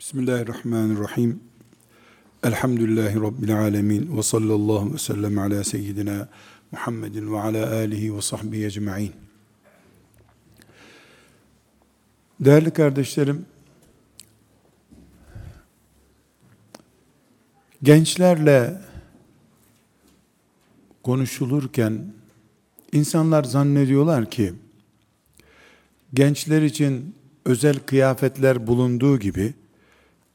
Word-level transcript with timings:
Bismillahirrahmanirrahim. 0.00 1.40
Elhamdülillahi 2.42 3.20
Rabbil 3.20 3.60
alemin. 3.60 4.16
Ve 4.16 4.22
sallallahu 4.22 4.94
ve 4.94 4.98
sellem 4.98 5.38
ala 5.38 5.64
seyyidina 5.64 6.28
Muhammedin 6.72 7.32
ve 7.32 7.40
ala 7.40 7.72
alihi 7.72 8.16
ve 8.16 8.22
sahbihi 8.22 8.66
ecma'in. 8.66 9.12
Değerli 12.40 12.70
kardeşlerim, 12.70 13.46
gençlerle 17.82 18.80
konuşulurken 21.02 22.12
insanlar 22.92 23.44
zannediyorlar 23.44 24.30
ki 24.30 24.52
gençler 26.14 26.62
için 26.62 27.14
özel 27.44 27.78
kıyafetler 27.78 28.66
bulunduğu 28.66 29.18
gibi 29.18 29.59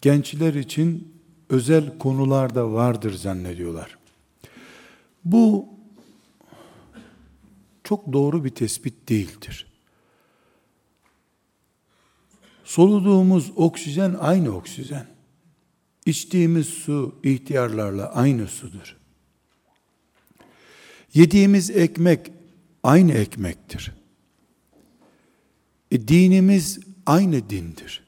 gençler 0.02 0.54
için 0.54 1.16
özel 1.50 1.98
konular 1.98 2.56
da 2.56 2.74
vardır 2.74 3.14
zannediyorlar. 3.14 3.98
Bu 5.26 5.70
çok 7.84 8.14
doğru 8.14 8.44
bir 8.44 8.50
tespit 8.50 9.10
değildir. 9.10 9.68
Soluduğumuz 12.64 13.52
oksijen 13.56 14.16
aynı 14.20 14.56
oksijen. 14.56 15.08
İçtiğimiz 16.06 16.68
su 16.68 17.16
ihtiyarlarla 17.24 18.14
aynı 18.14 18.48
sudur. 18.48 18.98
Yediğimiz 21.14 21.70
ekmek 21.70 22.32
aynı 22.84 23.12
ekmektir. 23.12 23.92
E, 25.92 26.08
dinimiz 26.08 26.80
aynı 27.06 27.50
dindir. 27.50 28.05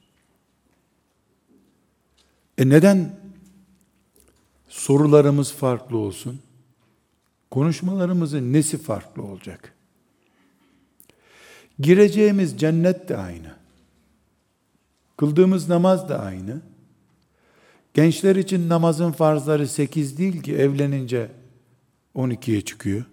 E 2.58 2.68
neden 2.68 3.16
sorularımız 4.68 5.52
farklı 5.52 5.96
olsun? 5.96 6.40
Konuşmalarımızın 7.50 8.52
nesi 8.52 8.78
farklı 8.78 9.22
olacak? 9.22 9.74
Gireceğimiz 11.78 12.60
cennet 12.60 13.08
de 13.08 13.16
aynı. 13.16 13.54
Kıldığımız 15.16 15.68
namaz 15.68 16.08
da 16.08 16.20
aynı. 16.20 16.60
Gençler 17.94 18.36
için 18.36 18.68
namazın 18.68 19.12
farzları 19.12 19.68
8 19.68 20.18
değil 20.18 20.42
ki 20.42 20.56
evlenince 20.56 21.30
12'ye 22.16 22.60
çıkıyor. 22.60 23.04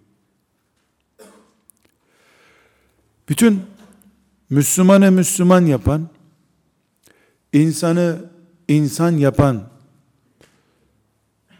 Bütün 3.30 3.62
Müslümanı 4.50 5.12
Müslüman 5.12 5.66
yapan, 5.66 6.09
insanı 7.53 8.34
insan 8.67 9.11
yapan 9.11 9.69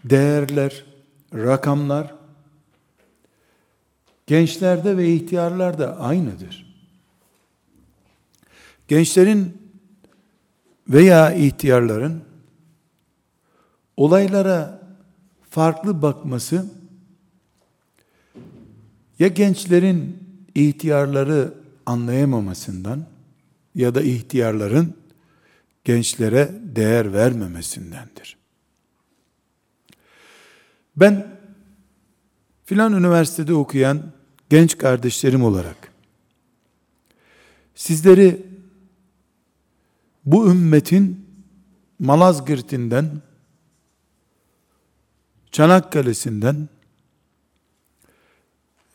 değerler, 0.03 0.86
rakamlar 1.34 2.16
gençlerde 4.28 4.97
ve 4.97 5.14
ihtiyarlarda 5.14 6.00
aynıdır. 6.00 6.75
Gençlerin 8.88 9.58
veya 10.89 11.34
ihtiyarların 11.34 12.23
olaylara 13.97 14.81
farklı 15.50 16.02
bakması 16.02 16.66
ya 19.19 19.28
gençlerin 19.28 20.17
ihtiyarları 20.56 21.53
anlayamamasından 21.86 23.06
ya 23.75 23.95
da 23.95 24.02
ihtiyarların 24.02 25.05
gençlere 25.86 26.52
değer 26.64 27.14
vermemesindendir. 27.14 28.38
Ben 30.95 31.28
filan 32.66 32.94
üniversitede 32.94 33.53
okuyan 33.53 34.11
genç 34.50 34.78
kardeşlerim 34.78 35.44
olarak 35.44 35.91
sizleri 37.75 38.45
bu 40.25 40.51
ümmetin 40.51 41.25
Malazgirt'inden 42.00 43.22
Çanakkale'sinden 45.51 46.69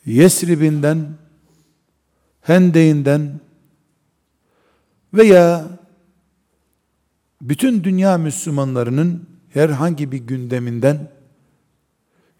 Yesrib'inden 0.05 1.17
Hendeyinden 2.41 3.39
veya 5.13 5.79
bütün 7.41 7.83
dünya 7.83 8.17
Müslümanlarının 8.17 9.27
herhangi 9.49 10.11
bir 10.11 10.17
gündeminden 10.17 11.11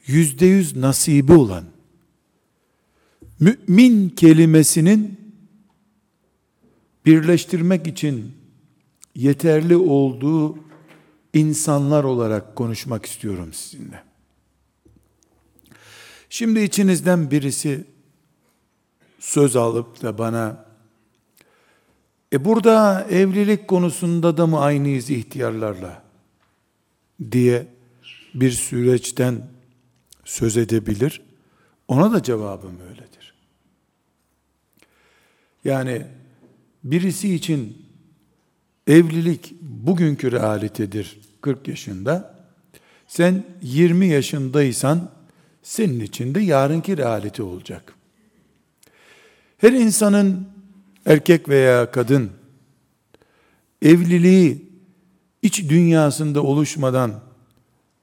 yüzde 0.06 0.46
yüz 0.46 0.76
nasibi 0.76 1.34
olan 1.34 1.64
mümin 3.40 4.10
kelimesinin 4.10 5.20
birleştirmek 7.06 7.88
için 7.88 8.32
yeterli 9.16 9.76
olduğu 9.76 10.58
insanlar 11.34 12.04
olarak 12.04 12.56
konuşmak 12.56 13.06
istiyorum 13.06 13.54
sizinle. 13.54 14.04
Şimdi 16.30 16.60
içinizden 16.60 17.32
birisi 17.32 17.86
söz 19.20 19.56
alıp 19.56 20.02
da 20.02 20.18
bana 20.18 20.71
e 22.34 22.46
burada 22.46 23.08
evlilik 23.10 23.68
konusunda 23.68 24.38
da 24.38 24.48
mı 24.48 24.60
aynıyız 24.60 25.10
ihtiyarlarla 25.10 26.04
diye 27.32 27.68
bir 28.34 28.52
süreçten 28.52 29.48
söz 30.26 30.58
edebilir. 30.58 31.22
Ona 31.88 32.14
da 32.14 32.24
cevabım 32.24 32.80
öyledir. 32.90 33.34
Yani 35.66 36.06
birisi 36.84 37.36
için 37.36 37.86
evlilik 38.88 39.54
bugünkü 39.62 40.32
realitedir 40.32 41.20
40 41.42 41.68
yaşında. 41.68 42.42
Sen 43.08 43.44
20 43.62 44.08
yaşındaysan 44.08 45.12
senin 45.64 46.00
için 46.00 46.36
de 46.36 46.40
yarınki 46.40 46.98
realite 46.98 47.44
olacak. 47.44 47.94
Her 49.58 49.72
insanın 49.72 50.48
erkek 51.06 51.50
veya 51.50 51.92
kadın 51.92 52.32
evliliği 53.82 54.72
iç 55.42 55.70
dünyasında 55.70 56.44
oluşmadan 56.44 57.22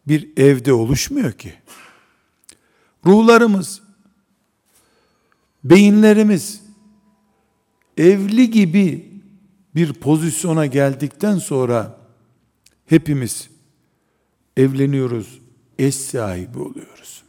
bir 0.09 0.29
evde 0.37 0.73
oluşmuyor 0.73 1.33
ki. 1.33 1.55
Ruhlarımız, 3.07 3.83
beyinlerimiz 5.65 6.63
evli 7.97 8.51
gibi 8.51 9.13
bir 9.75 9.93
pozisyona 9.93 10.67
geldikten 10.67 11.39
sonra 11.39 11.99
hepimiz 12.87 13.51
evleniyoruz, 14.57 15.41
eş 15.79 15.95
sahibi 15.95 16.59
oluyoruz. 16.59 17.23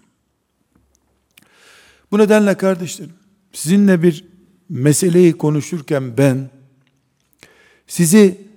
Bu 2.12 2.18
nedenle 2.18 2.58
kardeşlerim, 2.58 3.14
sizinle 3.54 4.04
bir 4.04 4.26
meseleyi 4.70 5.34
konuşurken 5.34 6.18
ben 6.18 6.50
sizi 7.88 8.50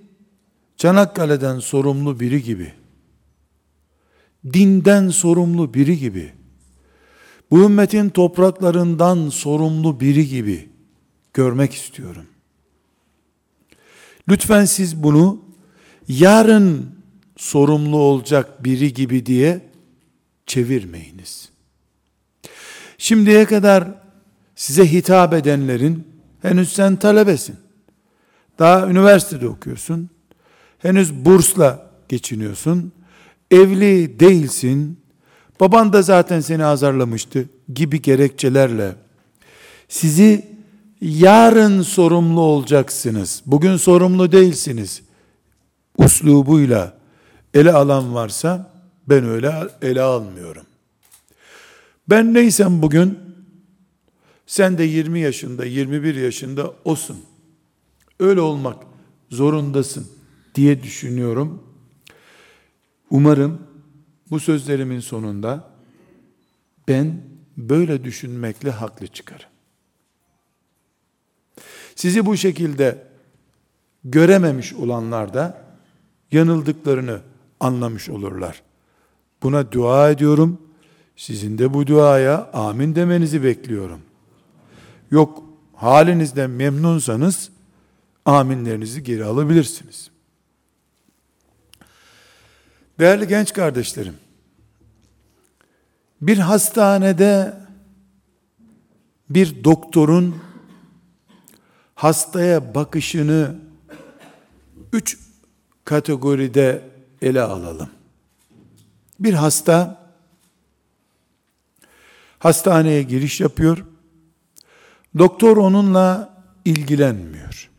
Çanakkale'den 0.77 1.59
sorumlu 1.59 2.19
biri 2.19 2.43
gibi 2.43 2.73
dinden 4.53 5.09
sorumlu 5.09 5.73
biri 5.73 5.97
gibi 5.99 6.33
bu 7.51 7.63
ümmetin 7.63 8.09
topraklarından 8.09 9.29
sorumlu 9.29 9.99
biri 9.99 10.27
gibi 10.27 10.69
görmek 11.33 11.73
istiyorum. 11.73 12.25
Lütfen 14.29 14.65
siz 14.65 15.03
bunu 15.03 15.41
yarın 16.07 16.95
sorumlu 17.37 17.97
olacak 17.97 18.63
biri 18.63 18.93
gibi 18.93 19.25
diye 19.25 19.69
çevirmeyiniz. 20.45 21.49
Şimdiye 22.97 23.45
kadar 23.45 24.02
size 24.63 24.91
hitap 24.91 25.33
edenlerin 25.33 26.07
henüz 26.41 26.73
sen 26.73 26.95
talebesin. 26.95 27.55
Daha 28.59 28.87
üniversitede 28.87 29.47
okuyorsun. 29.47 30.09
Henüz 30.79 31.25
bursla 31.25 31.89
geçiniyorsun. 32.09 32.91
Evli 33.51 34.19
değilsin. 34.19 34.99
Baban 35.59 35.93
da 35.93 36.01
zaten 36.01 36.39
seni 36.39 36.65
azarlamıştı 36.65 37.49
gibi 37.73 38.01
gerekçelerle 38.01 38.95
sizi 39.87 40.45
yarın 41.01 41.81
sorumlu 41.81 42.41
olacaksınız. 42.41 43.43
Bugün 43.45 43.77
sorumlu 43.77 44.31
değilsiniz. 44.31 45.01
Uslubuyla 45.97 46.97
ele 47.53 47.73
alan 47.73 48.15
varsa 48.15 48.71
ben 49.09 49.25
öyle 49.25 49.53
ele 49.81 50.01
almıyorum. 50.01 50.65
Ben 52.09 52.33
neysem 52.33 52.81
bugün 52.81 53.32
sen 54.45 54.77
de 54.77 54.83
20 54.83 55.19
yaşında, 55.19 55.65
21 55.65 56.15
yaşında 56.15 56.73
olsun. 56.85 57.17
Öyle 58.19 58.41
olmak 58.41 58.83
zorundasın 59.29 60.07
diye 60.55 60.83
düşünüyorum. 60.83 61.63
Umarım 63.09 63.61
bu 64.29 64.39
sözlerimin 64.39 64.99
sonunda 64.99 65.69
ben 66.87 67.21
böyle 67.57 68.03
düşünmekle 68.03 68.71
haklı 68.71 69.07
çıkarım. 69.07 69.49
Sizi 71.95 72.25
bu 72.25 72.37
şekilde 72.37 73.07
görememiş 74.03 74.73
olanlar 74.73 75.33
da 75.33 75.63
yanıldıklarını 76.31 77.21
anlamış 77.59 78.09
olurlar. 78.09 78.63
Buna 79.43 79.71
dua 79.71 80.09
ediyorum. 80.09 80.61
Sizin 81.15 81.57
de 81.57 81.73
bu 81.73 81.87
duaya 81.87 82.51
amin 82.53 82.95
demenizi 82.95 83.43
bekliyorum. 83.43 83.99
Yok 85.13 85.43
halinizden 85.75 86.49
memnunsanız 86.49 87.49
aminlerinizi 88.25 89.03
geri 89.03 89.25
alabilirsiniz. 89.25 90.11
Değerli 92.99 93.27
genç 93.27 93.53
kardeşlerim, 93.53 94.15
bir 96.21 96.37
hastanede 96.37 97.53
bir 99.29 99.63
doktorun 99.63 100.41
hastaya 101.95 102.75
bakışını 102.75 103.55
üç 104.93 105.19
kategoride 105.85 106.89
ele 107.21 107.41
alalım. 107.41 107.89
Bir 109.19 109.33
hasta 109.33 110.09
hastaneye 112.39 113.03
giriş 113.03 113.41
yapıyor. 113.41 113.92
Doktor 115.17 115.57
onunla 115.57 116.37
ilgilenmiyor. 116.65 117.69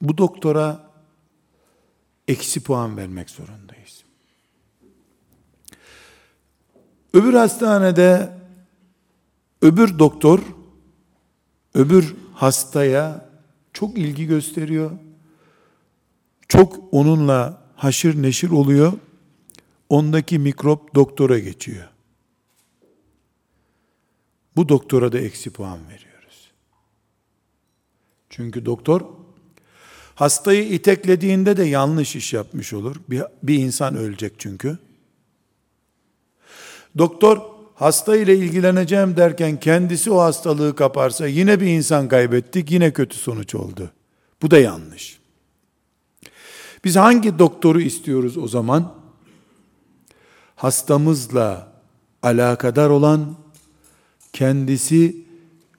Bu 0.00 0.18
doktora 0.18 0.90
eksi 2.28 2.62
puan 2.62 2.96
vermek 2.96 3.30
zorundayız. 3.30 4.04
Öbür 7.12 7.34
hastanede 7.34 8.32
öbür 9.62 9.98
doktor 9.98 10.40
öbür 11.74 12.16
hastaya 12.34 13.28
çok 13.72 13.98
ilgi 13.98 14.26
gösteriyor. 14.26 14.90
Çok 16.48 16.78
onunla 16.92 17.62
haşır 17.76 18.22
neşir 18.22 18.50
oluyor. 18.50 18.92
Ondaki 19.88 20.38
mikrop 20.38 20.94
doktora 20.94 21.38
geçiyor. 21.38 21.88
Bu 24.56 24.68
doktora 24.68 25.12
da 25.12 25.18
eksi 25.18 25.50
puan 25.50 25.78
veriyoruz. 25.88 26.50
Çünkü 28.30 28.66
doktor 28.66 29.00
hastayı 30.14 30.68
iteklediğinde 30.68 31.56
de 31.56 31.64
yanlış 31.64 32.16
iş 32.16 32.32
yapmış 32.32 32.72
olur. 32.72 32.96
Bir, 33.10 33.22
bir 33.42 33.58
insan 33.58 33.96
ölecek 33.96 34.32
çünkü. 34.38 34.78
Doktor 36.98 37.38
hasta 37.74 38.16
ile 38.16 38.36
ilgileneceğim 38.36 39.16
derken 39.16 39.60
kendisi 39.60 40.10
o 40.10 40.20
hastalığı 40.20 40.76
kaparsa 40.76 41.26
yine 41.26 41.60
bir 41.60 41.66
insan 41.66 42.08
kaybettik, 42.08 42.70
yine 42.70 42.92
kötü 42.92 43.16
sonuç 43.16 43.54
oldu. 43.54 43.90
Bu 44.42 44.50
da 44.50 44.58
yanlış. 44.58 45.18
Biz 46.84 46.96
hangi 46.96 47.38
doktoru 47.38 47.80
istiyoruz 47.80 48.38
o 48.38 48.48
zaman? 48.48 48.94
Hastamızla 50.56 51.72
alakadar 52.22 52.90
olan, 52.90 53.36
kendisi 54.42 55.16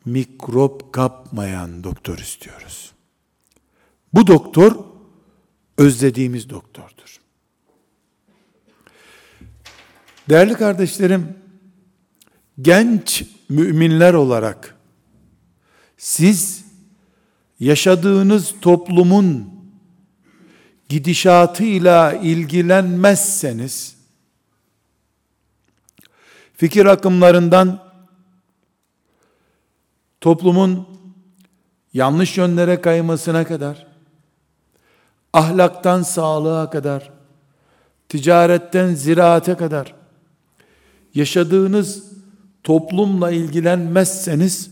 mikrop 0.05 0.93
kapmayan 0.93 1.83
doktor 1.83 2.17
istiyoruz. 2.17 2.91
Bu 4.13 4.27
doktor 4.27 4.85
özlediğimiz 5.77 6.49
doktordur. 6.49 7.19
Değerli 10.29 10.53
kardeşlerim, 10.53 11.37
genç 12.61 13.23
müminler 13.49 14.13
olarak 14.13 14.75
siz 15.97 16.65
yaşadığınız 17.59 18.53
toplumun 18.61 19.49
gidişatıyla 20.89 22.13
ilgilenmezseniz 22.13 23.95
fikir 26.57 26.85
akımlarından 26.85 27.92
toplumun 30.23 30.87
yanlış 31.93 32.37
yönlere 32.37 32.81
kaymasına 32.81 33.47
kadar 33.47 33.87
ahlaktan 35.33 36.03
sağlığa 36.03 36.69
kadar 36.69 37.11
ticaretten 38.09 38.93
ziraate 38.93 39.57
kadar 39.57 39.95
yaşadığınız 41.15 42.03
toplumla 42.63 43.31
ilgilenmezseniz 43.31 44.71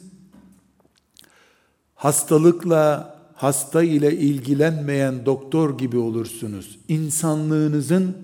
hastalıkla 1.95 3.15
hasta 3.35 3.83
ile 3.83 4.17
ilgilenmeyen 4.17 5.25
doktor 5.25 5.77
gibi 5.77 5.97
olursunuz. 5.97 6.79
İnsanlığınızın 6.87 8.17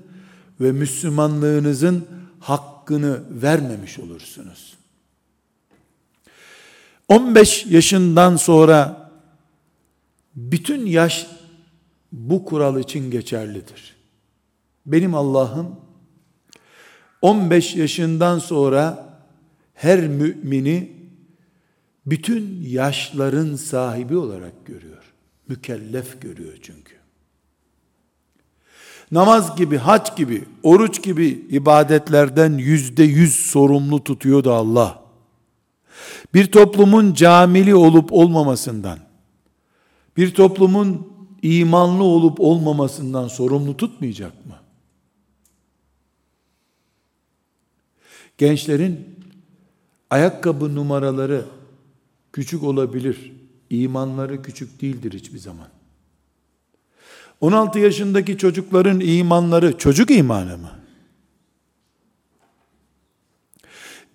ve 0.62 0.72
Müslümanlığınızın 0.72 2.06
hakkını 2.40 3.22
vermemiş 3.30 4.00
olursunuz. 4.00 4.77
15 7.08 7.66
yaşından 7.66 8.36
sonra 8.36 9.12
bütün 10.36 10.86
yaş 10.86 11.28
bu 12.12 12.46
kural 12.46 12.80
için 12.80 13.12
geçerlidir. 13.12 13.96
Benim 14.86 15.16
Allah'ım 15.16 15.76
15 17.22 17.76
yaşından 17.76 18.40
sonra 18.40 19.10
her 19.74 20.08
mümini 20.08 20.92
bütün 22.06 22.62
yaşların 22.62 23.56
sahibi 23.56 24.18
olarak 24.18 24.66
görüyor. 24.66 25.14
Mükellef 25.48 26.22
görüyor 26.22 26.54
çünkü. 26.62 26.94
Namaz 29.12 29.56
gibi, 29.56 29.78
hac 29.78 30.16
gibi, 30.18 30.44
oruç 30.64 31.04
gibi 31.04 31.28
ibadetlerden 31.50 32.54
yüzde 32.58 33.04
yüz 33.04 33.34
sorumlu 33.34 34.04
tutuyor 34.04 34.44
da 34.44 34.54
Allah. 34.54 35.07
Bir 36.34 36.52
toplumun 36.52 37.14
camili 37.14 37.76
olup 37.76 38.14
olmamasından, 38.14 39.00
bir 40.18 40.34
toplumun 40.34 41.14
imanlı 41.42 42.04
olup 42.04 42.40
olmamasından 42.40 43.28
sorumlu 43.28 43.78
tutmayacak 43.78 44.46
mı? 44.46 44.56
Gençlerin 48.38 49.20
ayakkabı 50.10 50.76
numaraları 50.76 51.46
küçük 52.34 52.64
olabilir. 52.64 53.34
İmanları 53.70 54.42
küçük 54.42 54.82
değildir 54.82 55.14
hiçbir 55.14 55.38
zaman. 55.40 55.68
16 57.42 57.80
yaşındaki 57.80 58.38
çocukların 58.38 59.00
imanları 59.00 59.78
çocuk 59.78 60.12
imanı 60.12 60.58
mı? 60.58 60.77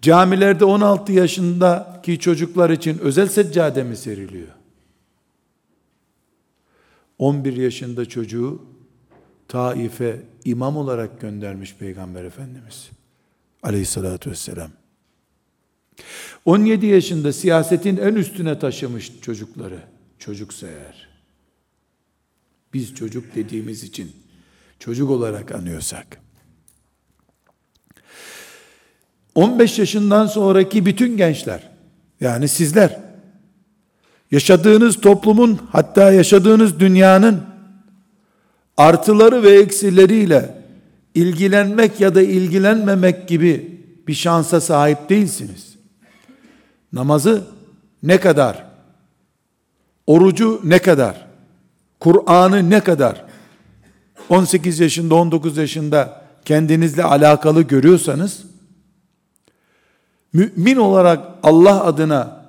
Camilerde 0.02 0.64
16 0.64 1.12
yaşındaki 1.12 2.18
çocuklar 2.18 2.70
için 2.70 2.98
özel 2.98 3.28
seccade 3.28 3.82
mi 3.82 3.96
seriliyor? 3.96 4.48
11 7.18 7.56
yaşında 7.56 8.04
çocuğu 8.04 8.62
Taif'e 9.48 10.22
imam 10.44 10.76
olarak 10.76 11.20
göndermiş 11.20 11.74
Peygamber 11.74 12.24
Efendimiz. 12.24 12.90
Aleyhissalatü 13.62 14.30
vesselam. 14.30 14.70
17 16.44 16.86
yaşında 16.86 17.32
siyasetin 17.32 17.96
en 17.96 18.14
üstüne 18.14 18.58
taşımış 18.58 19.20
çocukları. 19.20 19.80
Çocuksa 20.18 20.66
eğer. 20.66 21.08
Biz 22.74 22.94
çocuk 22.94 23.34
dediğimiz 23.34 23.84
için 23.84 24.12
çocuk 24.78 25.10
olarak 25.10 25.52
anıyorsak. 25.52 26.21
15 29.34 29.78
yaşından 29.78 30.26
sonraki 30.26 30.86
bütün 30.86 31.16
gençler 31.16 31.70
yani 32.20 32.48
sizler 32.48 33.00
yaşadığınız 34.30 35.00
toplumun 35.00 35.58
hatta 35.72 36.12
yaşadığınız 36.12 36.80
dünyanın 36.80 37.40
artıları 38.76 39.42
ve 39.42 39.50
eksileriyle 39.50 40.62
ilgilenmek 41.14 42.00
ya 42.00 42.14
da 42.14 42.22
ilgilenmemek 42.22 43.28
gibi 43.28 43.80
bir 44.08 44.14
şansa 44.14 44.60
sahip 44.60 45.08
değilsiniz. 45.08 45.74
Namazı 46.92 47.44
ne 48.02 48.20
kadar, 48.20 48.66
orucu 50.06 50.60
ne 50.64 50.78
kadar, 50.78 51.26
Kur'an'ı 52.00 52.70
ne 52.70 52.80
kadar 52.80 53.24
18 54.28 54.80
yaşında 54.80 55.14
19 55.14 55.56
yaşında 55.56 56.22
kendinizle 56.44 57.04
alakalı 57.04 57.62
görüyorsanız 57.62 58.44
mümin 60.32 60.76
olarak 60.76 61.20
Allah 61.42 61.84
adına 61.84 62.42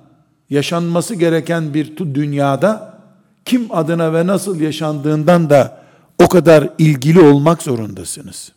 yaşanması 0.50 1.14
gereken 1.14 1.74
bir 1.74 1.96
dünyada 1.96 2.98
kim 3.44 3.66
adına 3.70 4.12
ve 4.12 4.26
nasıl 4.26 4.60
yaşandığından 4.60 5.50
da 5.50 5.84
o 6.22 6.28
kadar 6.28 6.68
ilgili 6.78 7.20
olmak 7.20 7.62
zorundasınız. 7.62 8.52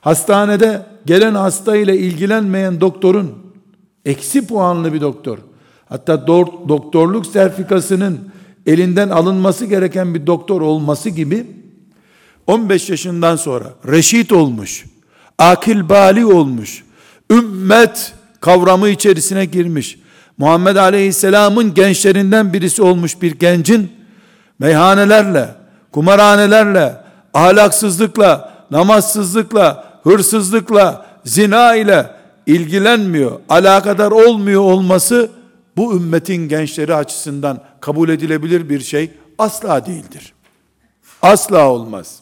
Hastanede 0.00 0.86
gelen 1.06 1.34
hasta 1.34 1.76
ile 1.76 1.98
ilgilenmeyen 1.98 2.80
doktorun 2.80 3.52
eksi 4.04 4.46
puanlı 4.46 4.92
bir 4.92 5.00
doktor. 5.00 5.38
Hatta 5.88 6.26
doktorluk 6.68 7.26
sertifikasının 7.26 8.30
elinden 8.66 9.08
alınması 9.08 9.66
gereken 9.66 10.14
bir 10.14 10.26
doktor 10.26 10.60
olması 10.60 11.10
gibi 11.10 11.46
15 12.46 12.90
yaşından 12.90 13.36
sonra 13.36 13.72
reşit 13.86 14.32
olmuş, 14.32 14.86
akil 15.38 15.88
bali 15.88 16.26
olmuş, 16.26 16.84
ümmet 17.30 18.12
kavramı 18.40 18.88
içerisine 18.88 19.44
girmiş, 19.44 19.98
Muhammed 20.38 20.76
Aleyhisselam'ın 20.76 21.74
gençlerinden 21.74 22.52
birisi 22.52 22.82
olmuş 22.82 23.22
bir 23.22 23.38
gencin 23.38 23.92
meyhanelerle, 24.58 25.48
kumarhanelerle, 25.92 26.96
ahlaksızlıkla, 27.34 28.54
namazsızlıkla, 28.70 30.00
hırsızlıkla, 30.02 31.06
zina 31.24 31.74
ile 31.74 32.10
ilgilenmiyor, 32.46 33.40
alakadar 33.48 34.10
olmuyor 34.10 34.62
olması 34.62 35.30
bu 35.76 35.96
ümmetin 35.96 36.48
gençleri 36.48 36.94
açısından 36.94 37.60
kabul 37.80 38.08
edilebilir 38.08 38.68
bir 38.68 38.80
şey 38.80 39.10
asla 39.38 39.86
değildir. 39.86 40.32
Asla 41.22 41.68
olmaz. 41.70 42.20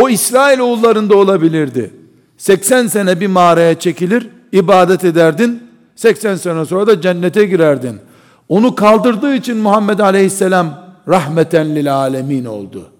O 0.00 0.08
İsrail 0.08 0.58
oğullarında 0.58 1.16
olabilirdi. 1.16 1.94
80 2.38 2.86
sene 2.86 3.20
bir 3.20 3.26
mağaraya 3.26 3.78
çekilir, 3.78 4.28
ibadet 4.52 5.04
ederdin, 5.04 5.62
80 5.96 6.36
sene 6.36 6.64
sonra 6.64 6.86
da 6.86 7.00
cennete 7.00 7.44
girerdin. 7.44 8.00
Onu 8.48 8.74
kaldırdığı 8.74 9.34
için 9.34 9.56
Muhammed 9.56 9.98
Aleyhisselam 9.98 10.94
rahmeten 11.08 11.74
lil 11.74 11.94
alemin 11.94 12.44
oldu. 12.44 12.90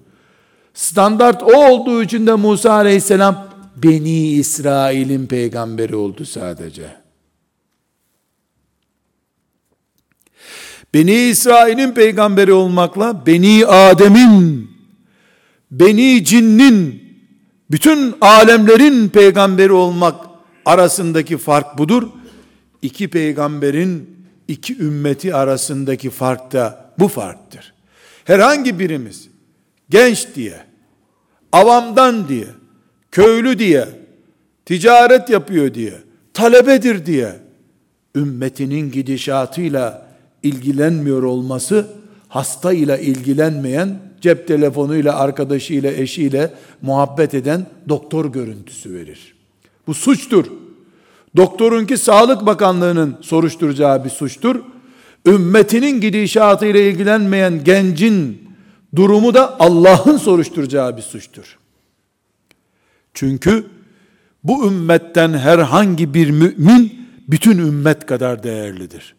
Standart 0.74 1.42
o 1.42 1.70
olduğu 1.70 2.02
için 2.02 2.26
de 2.26 2.34
Musa 2.34 2.72
Aleyhisselam 2.72 3.48
Beni 3.76 4.28
İsrail'in 4.28 5.26
peygamberi 5.26 5.96
oldu 5.96 6.24
sadece. 6.24 6.96
Beni 10.94 11.14
İsrail'in 11.14 11.92
peygamberi 11.92 12.52
olmakla 12.52 13.26
Beni 13.26 13.66
Adem'in, 13.66 14.70
Beni 15.70 16.24
Cinnin, 16.24 17.07
bütün 17.70 18.14
alemlerin 18.20 19.08
peygamberi 19.08 19.72
olmak 19.72 20.14
arasındaki 20.64 21.38
fark 21.38 21.78
budur. 21.78 22.08
İki 22.82 23.08
peygamberin 23.08 24.18
iki 24.48 24.78
ümmeti 24.78 25.34
arasındaki 25.34 26.10
fark 26.10 26.52
da 26.52 26.92
bu 26.98 27.08
farktır. 27.08 27.74
Herhangi 28.24 28.78
birimiz 28.78 29.28
genç 29.90 30.28
diye, 30.34 30.56
avamdan 31.52 32.28
diye, 32.28 32.46
köylü 33.10 33.58
diye, 33.58 33.88
ticaret 34.66 35.30
yapıyor 35.30 35.74
diye, 35.74 35.94
talebedir 36.34 37.06
diye, 37.06 37.32
ümmetinin 38.14 38.90
gidişatıyla 38.90 40.08
ilgilenmiyor 40.42 41.22
olması, 41.22 41.86
hasta 42.28 42.72
ile 42.72 43.02
ilgilenmeyen, 43.02 44.07
cep 44.20 44.48
telefonuyla, 44.48 45.16
arkadaşıyla, 45.16 45.92
eşiyle 45.92 46.54
muhabbet 46.82 47.34
eden 47.34 47.66
doktor 47.88 48.32
görüntüsü 48.32 48.94
verir. 48.94 49.34
Bu 49.86 49.94
suçtur. 49.94 50.46
Doktorunki 51.36 51.98
Sağlık 51.98 52.46
Bakanlığı'nın 52.46 53.16
soruşturacağı 53.20 54.04
bir 54.04 54.10
suçtur. 54.10 54.56
Ümmetinin 55.26 56.00
gidişatı 56.00 56.66
ile 56.66 56.90
ilgilenmeyen 56.90 57.64
gencin 57.64 58.48
durumu 58.96 59.34
da 59.34 59.60
Allah'ın 59.60 60.16
soruşturacağı 60.16 60.96
bir 60.96 61.02
suçtur. 61.02 61.58
Çünkü 63.14 63.66
bu 64.44 64.66
ümmetten 64.66 65.32
herhangi 65.32 66.14
bir 66.14 66.30
mümin 66.30 67.08
bütün 67.28 67.58
ümmet 67.58 68.06
kadar 68.06 68.42
değerlidir. 68.42 69.14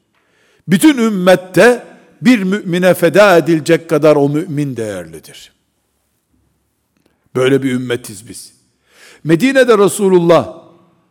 Bütün 0.67 0.97
ümmette 0.97 1.83
bir 2.21 2.43
mümine 2.43 2.93
feda 2.93 3.37
edilecek 3.37 3.89
kadar 3.89 4.15
o 4.15 4.29
mümin 4.29 4.77
değerlidir. 4.77 5.51
Böyle 7.35 7.63
bir 7.63 7.71
ümmetiz 7.71 8.29
biz. 8.29 8.53
Medine'de 9.23 9.77
Resulullah 9.77 10.57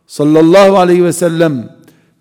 sallallahu 0.07 0.77
aleyhi 0.77 1.03
ve 1.03 1.13
sellem 1.13 1.77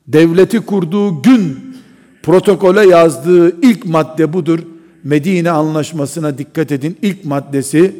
devleti 0.06 0.60
kurduğu 0.60 1.22
gün 1.22 1.76
protokole 2.22 2.88
yazdığı 2.88 3.60
ilk 3.60 3.84
madde 3.86 4.32
budur. 4.32 4.58
Medine 5.04 5.50
anlaşmasına 5.50 6.38
dikkat 6.38 6.72
edin. 6.72 6.98
İlk 7.02 7.24
maddesi 7.24 7.94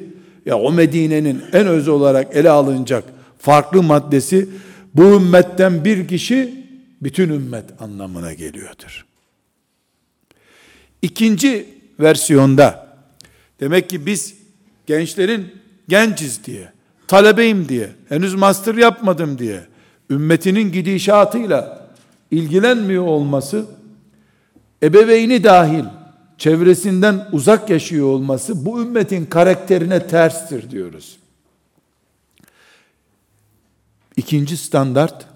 ya 0.47 0.59
o 0.59 0.73
Medine'nin 0.73 1.43
en 1.53 1.67
öz 1.67 1.89
olarak 1.89 2.37
ele 2.37 2.51
alınacak 2.51 3.05
farklı 3.39 3.83
maddesi 3.83 4.49
bu 4.95 5.03
ümmetten 5.03 5.85
bir 5.85 6.09
kişi 6.09 6.65
bütün 7.03 7.29
ümmet 7.29 7.65
anlamına 7.81 8.33
geliyordur. 8.33 9.08
İkinci 11.03 11.69
versiyonda 12.01 12.97
demek 13.61 13.91
ki 13.91 14.07
biz 14.07 14.35
gençlerin 14.87 15.53
genciz 15.89 16.45
diye, 16.45 16.73
talebeyim 17.07 17.69
diye, 17.69 17.91
henüz 18.09 18.35
master 18.35 18.75
yapmadım 18.75 19.39
diye, 19.39 19.67
ümmetinin 20.11 20.73
gidişatıyla 20.73 21.89
ilgilenmiyor 22.31 23.07
olması, 23.07 23.67
ebeveyni 24.83 25.45
dahil 25.45 25.85
çevresinden 26.39 27.29
uzak 27.33 27.71
yaşıyor 27.71 28.07
olması 28.07 28.67
bu 28.67 28.83
ümmetin 28.83 29.27
karakterine 29.27 30.07
terstir 30.07 30.71
diyoruz. 30.71 31.19
İkinci 34.17 34.57
standart 34.57 35.27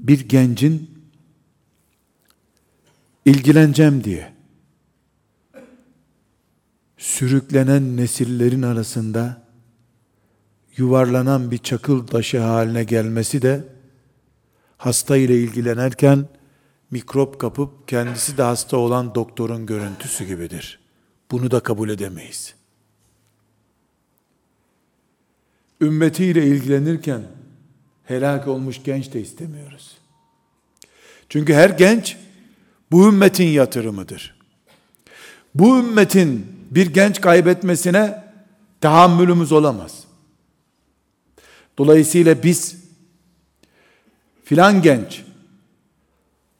bir 0.00 0.28
gencin 0.28 0.95
ilgileneceğim 3.26 4.04
diye 4.04 4.32
sürüklenen 6.98 7.96
nesillerin 7.96 8.62
arasında 8.62 9.42
yuvarlanan 10.76 11.50
bir 11.50 11.58
çakıl 11.58 12.06
taşı 12.06 12.38
haline 12.38 12.84
gelmesi 12.84 13.42
de 13.42 13.64
hasta 14.76 15.16
ile 15.16 15.40
ilgilenirken 15.40 16.28
mikrop 16.90 17.40
kapıp 17.40 17.88
kendisi 17.88 18.36
de 18.36 18.42
hasta 18.42 18.76
olan 18.76 19.14
doktorun 19.14 19.66
görüntüsü 19.66 20.24
gibidir. 20.24 20.80
Bunu 21.30 21.50
da 21.50 21.60
kabul 21.60 21.88
edemeyiz. 21.88 22.54
Ümmetiyle 25.80 26.46
ilgilenirken 26.46 27.22
helak 28.04 28.48
olmuş 28.48 28.82
genç 28.84 29.12
de 29.12 29.20
istemiyoruz. 29.20 29.98
Çünkü 31.28 31.54
her 31.54 31.70
genç 31.70 32.16
bu 32.92 33.08
ümmetin 33.08 33.46
yatırımıdır. 33.46 34.36
Bu 35.54 35.78
ümmetin 35.78 36.46
bir 36.70 36.86
genç 36.86 37.20
kaybetmesine 37.20 38.24
tahammülümüz 38.80 39.52
olamaz. 39.52 40.04
Dolayısıyla 41.78 42.42
biz 42.42 42.76
filan 44.44 44.82
genç 44.82 45.22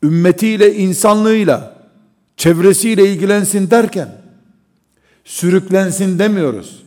ümmetiyle, 0.02 0.74
insanlığıyla, 0.74 1.76
çevresiyle 2.36 3.12
ilgilensin 3.12 3.70
derken 3.70 4.08
sürüklensin 5.24 6.18
demiyoruz. 6.18 6.82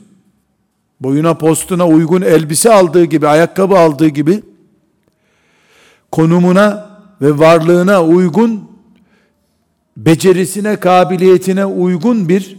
Boyuna 1.00 1.34
postuna 1.34 1.88
uygun 1.88 2.22
elbise 2.22 2.74
aldığı 2.74 3.05
gibi, 3.05 3.27
ayakkabı 3.27 3.77
aldığı 3.79 4.08
gibi 4.08 4.43
konumuna 6.12 6.89
ve 7.22 7.39
varlığına 7.39 8.03
uygun 8.03 8.68
becerisine, 10.06 10.79
kabiliyetine 10.79 11.65
uygun 11.65 12.29
bir 12.29 12.58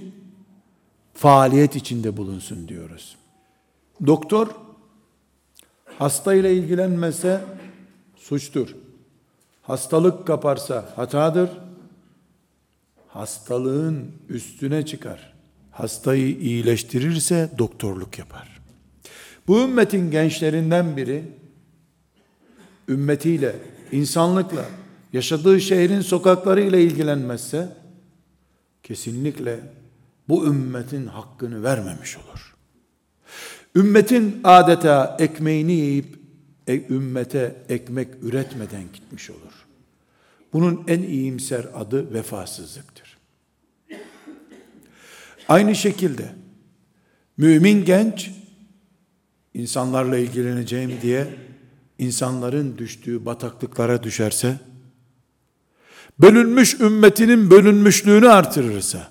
faaliyet 1.14 1.76
içinde 1.76 2.16
bulunsun 2.16 2.68
diyoruz. 2.68 3.16
Doktor 4.06 4.48
hasta 5.98 6.34
ile 6.34 6.54
ilgilenmese 6.54 7.40
suçtur. 8.16 8.68
Hastalık 9.62 10.26
kaparsa 10.26 10.92
hatadır. 10.96 11.50
Hastalığın 13.08 14.12
üstüne 14.28 14.86
çıkar. 14.86 15.32
Hastayı 15.70 16.38
iyileştirirse 16.38 17.50
doktorluk 17.58 18.18
yapar. 18.18 18.60
Bu 19.46 19.60
ümmetin 19.60 20.10
gençlerinden 20.10 20.96
biri 20.96 21.24
ümmetiyle, 22.88 23.56
insanlıkla, 23.92 24.64
yaşadığı 25.12 25.60
şehrin 25.60 26.00
sokaklarıyla 26.00 26.78
ilgilenmezse 26.78 27.76
kesinlikle 28.82 29.60
bu 30.28 30.46
ümmetin 30.46 31.06
hakkını 31.06 31.62
vermemiş 31.62 32.16
olur. 32.16 32.54
Ümmetin 33.76 34.40
adeta 34.44 35.16
ekmeğini 35.18 35.72
yiyip 35.72 36.18
e, 36.66 36.86
ümmete 36.94 37.56
ekmek 37.68 38.08
üretmeden 38.22 38.82
gitmiş 38.92 39.30
olur. 39.30 39.66
Bunun 40.52 40.84
en 40.88 41.02
iyimser 41.02 41.66
adı 41.74 42.14
vefasızlıktır. 42.14 43.18
Aynı 45.48 45.74
şekilde 45.74 46.28
mümin 47.36 47.84
genç 47.84 48.30
insanlarla 49.54 50.18
ilgileneceğim 50.18 50.92
diye 51.02 51.26
insanların 51.98 52.78
düştüğü 52.78 53.24
bataklıklara 53.24 54.02
düşerse 54.02 54.58
bölünmüş 56.22 56.80
ümmetinin 56.80 57.50
bölünmüşlüğünü 57.50 58.28
artırırsa 58.28 59.10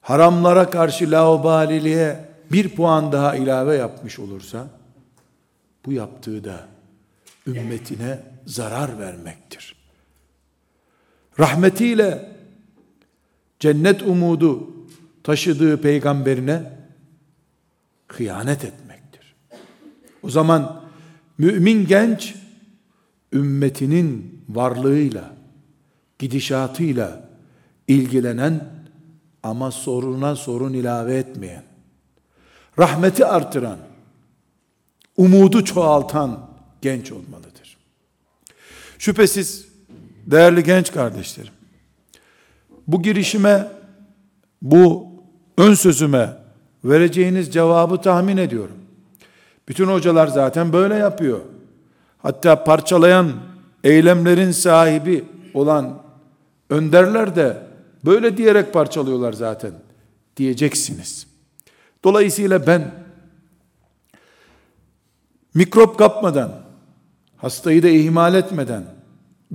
haramlara 0.00 0.70
karşı 0.70 1.10
laubaliliğe 1.10 2.24
bir 2.52 2.68
puan 2.68 3.12
daha 3.12 3.36
ilave 3.36 3.76
yapmış 3.76 4.18
olursa 4.18 4.70
bu 5.86 5.92
yaptığı 5.92 6.44
da 6.44 6.66
ümmetine 7.46 8.22
zarar 8.46 8.98
vermektir. 8.98 9.76
Rahmetiyle 11.38 12.36
cennet 13.60 14.02
umudu 14.02 14.70
taşıdığı 15.22 15.80
peygamberine 15.80 16.72
hıyanet 18.08 18.64
etmektir. 18.64 19.34
O 20.22 20.30
zaman 20.30 20.84
mümin 21.38 21.86
genç 21.86 22.34
ümmetinin 23.32 24.39
varlığıyla, 24.54 25.30
gidişatıyla 26.18 27.28
ilgilenen 27.88 28.68
ama 29.42 29.70
soruna 29.70 30.36
sorun 30.36 30.72
ilave 30.72 31.16
etmeyen, 31.16 31.62
rahmeti 32.78 33.26
artıran, 33.26 33.78
umudu 35.16 35.64
çoğaltan 35.64 36.50
genç 36.82 37.12
olmalıdır. 37.12 37.76
Şüphesiz 38.98 39.68
değerli 40.26 40.64
genç 40.64 40.92
kardeşlerim, 40.92 41.52
bu 42.86 43.02
girişime, 43.02 43.68
bu 44.62 45.06
ön 45.58 45.74
sözüme 45.74 46.36
vereceğiniz 46.84 47.52
cevabı 47.52 48.00
tahmin 48.00 48.36
ediyorum. 48.36 48.76
Bütün 49.68 49.86
hocalar 49.86 50.26
zaten 50.26 50.72
böyle 50.72 50.94
yapıyor. 50.94 51.40
Hatta 52.18 52.64
parçalayan 52.64 53.32
eylemlerin 53.84 54.50
sahibi 54.50 55.24
olan 55.54 56.02
önderler 56.70 57.36
de 57.36 57.62
böyle 58.04 58.36
diyerek 58.36 58.72
parçalıyorlar 58.72 59.32
zaten 59.32 59.72
diyeceksiniz. 60.36 61.26
Dolayısıyla 62.04 62.66
ben 62.66 62.94
mikrop 65.54 65.98
kapmadan, 65.98 66.52
hastayı 67.36 67.82
da 67.82 67.88
ihmal 67.88 68.34
etmeden, 68.34 68.84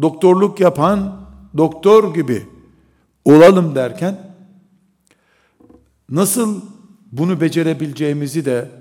doktorluk 0.01 0.59
yapan 0.59 1.27
doktor 1.57 2.13
gibi 2.13 2.47
olalım 3.25 3.75
derken, 3.75 4.35
nasıl 6.09 6.61
bunu 7.11 7.41
becerebileceğimizi 7.41 8.45
de 8.45 8.71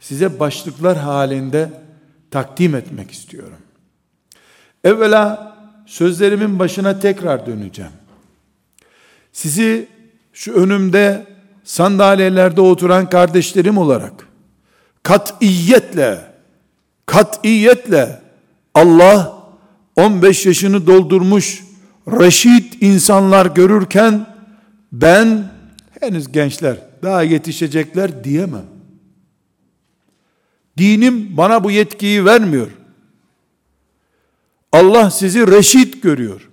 size 0.00 0.40
başlıklar 0.40 0.96
halinde 0.98 1.82
takdim 2.30 2.74
etmek 2.74 3.10
istiyorum. 3.10 3.58
Evvela 4.84 5.56
sözlerimin 5.86 6.58
başına 6.58 7.00
tekrar 7.00 7.46
döneceğim. 7.46 7.92
Sizi 9.32 9.88
şu 10.32 10.52
önümde 10.52 11.26
sandalyelerde 11.64 12.60
oturan 12.60 13.08
kardeşlerim 13.08 13.78
olarak 13.78 14.28
katiyetle 15.02 16.20
katiyetle 17.06 18.20
Allah 18.74 19.44
15 19.96 20.46
yaşını 20.46 20.86
doldurmuş 20.86 21.64
reşit 22.08 22.82
insanlar 22.82 23.46
görürken 23.46 24.26
ben 24.92 25.44
henüz 26.00 26.32
gençler 26.32 26.76
daha 27.02 27.22
yetişecekler 27.22 28.24
diyemem. 28.24 28.64
Dinim 30.78 31.36
bana 31.36 31.64
bu 31.64 31.70
yetkiyi 31.70 32.24
vermiyor. 32.24 32.68
Allah 34.74 35.10
sizi 35.10 35.46
reşit 35.46 36.02
görüyor. 36.02 36.50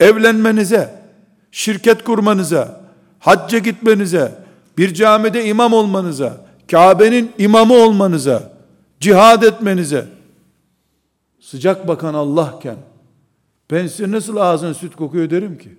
Evlenmenize, 0.00 1.02
şirket 1.50 2.04
kurmanıza, 2.04 2.80
hacca 3.18 3.58
gitmenize, 3.58 4.44
bir 4.78 4.94
camide 4.94 5.44
imam 5.44 5.72
olmanıza, 5.72 6.46
Kabe'nin 6.70 7.32
imamı 7.38 7.74
olmanıza, 7.74 8.52
cihad 9.00 9.42
etmenize, 9.42 10.06
sıcak 11.40 11.88
bakan 11.88 12.14
Allah'ken, 12.14 12.76
ben 13.70 13.86
size 13.86 14.10
nasıl 14.10 14.36
ağzın 14.36 14.72
süt 14.72 14.96
kokuyor 14.96 15.30
derim 15.30 15.58
ki? 15.58 15.78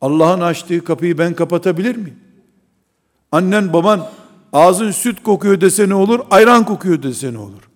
Allah'ın 0.00 0.40
açtığı 0.40 0.84
kapıyı 0.84 1.18
ben 1.18 1.34
kapatabilir 1.34 1.96
miyim? 1.96 2.18
Annen 3.32 3.72
baban 3.72 4.10
ağzın 4.52 4.90
süt 4.90 5.22
kokuyor 5.22 5.60
dese 5.60 5.88
ne 5.88 5.94
olur, 5.94 6.20
ayran 6.30 6.64
kokuyor 6.64 7.02
dese 7.02 7.32
ne 7.32 7.38
olur? 7.38 7.73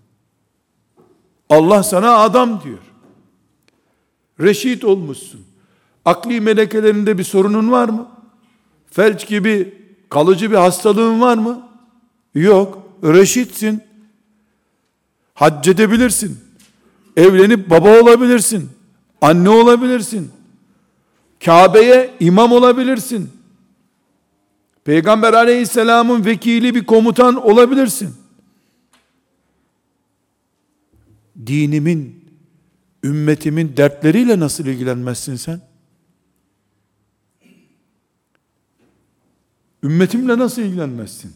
Allah 1.51 1.83
sana 1.83 2.17
adam 2.17 2.63
diyor. 2.65 2.79
Reşit 4.41 4.85
olmuşsun. 4.85 5.41
Akli 6.05 6.41
melekelerinde 6.41 7.19
bir 7.19 7.25
sorunun 7.25 7.71
var 7.71 7.89
mı? 7.89 8.09
Felç 8.91 9.27
gibi 9.27 9.75
kalıcı 10.09 10.51
bir 10.51 10.57
hastalığın 10.57 11.21
var 11.21 11.39
mı? 11.39 11.69
Yok. 12.35 12.83
Reşitsin. 13.05 13.83
Hac 15.35 15.69
edebilirsin. 15.69 16.39
Evlenip 17.17 17.71
baba 17.71 18.01
olabilirsin. 18.01 18.71
Anne 19.21 19.49
olabilirsin. 19.49 20.31
Kabe'ye 21.45 22.15
imam 22.21 22.53
olabilirsin. 22.53 23.31
Peygamber 24.85 25.33
aleyhisselamın 25.33 26.25
vekili 26.25 26.75
bir 26.75 26.87
komutan 26.87 27.47
olabilirsin. 27.47 28.15
Dinimin, 31.47 32.31
ümmetimin 33.05 33.77
dertleriyle 33.77 34.41
nasıl 34.41 34.67
ilgilenmezsin 34.67 35.37
sen? 35.37 35.61
Ümmetimle 39.83 40.39
nasıl 40.39 40.63
ilgilenmezsin? 40.63 41.33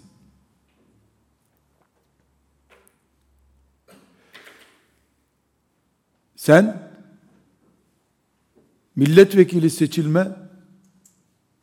Sen 6.36 6.90
milletvekili 8.96 9.70
seçilme 9.70 10.28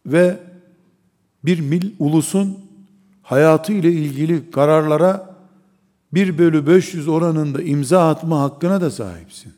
ve 0.05 0.39
bir 1.45 1.59
mil 1.59 1.91
ulusun 1.99 2.65
hayatı 3.23 3.73
ile 3.73 3.91
ilgili 3.91 4.51
kararlara 4.51 5.28
1 6.13 6.37
bölü 6.37 6.67
500 6.67 7.07
oranında 7.07 7.61
imza 7.61 8.09
atma 8.09 8.41
hakkına 8.41 8.81
da 8.81 8.91
sahipsin. 8.91 9.53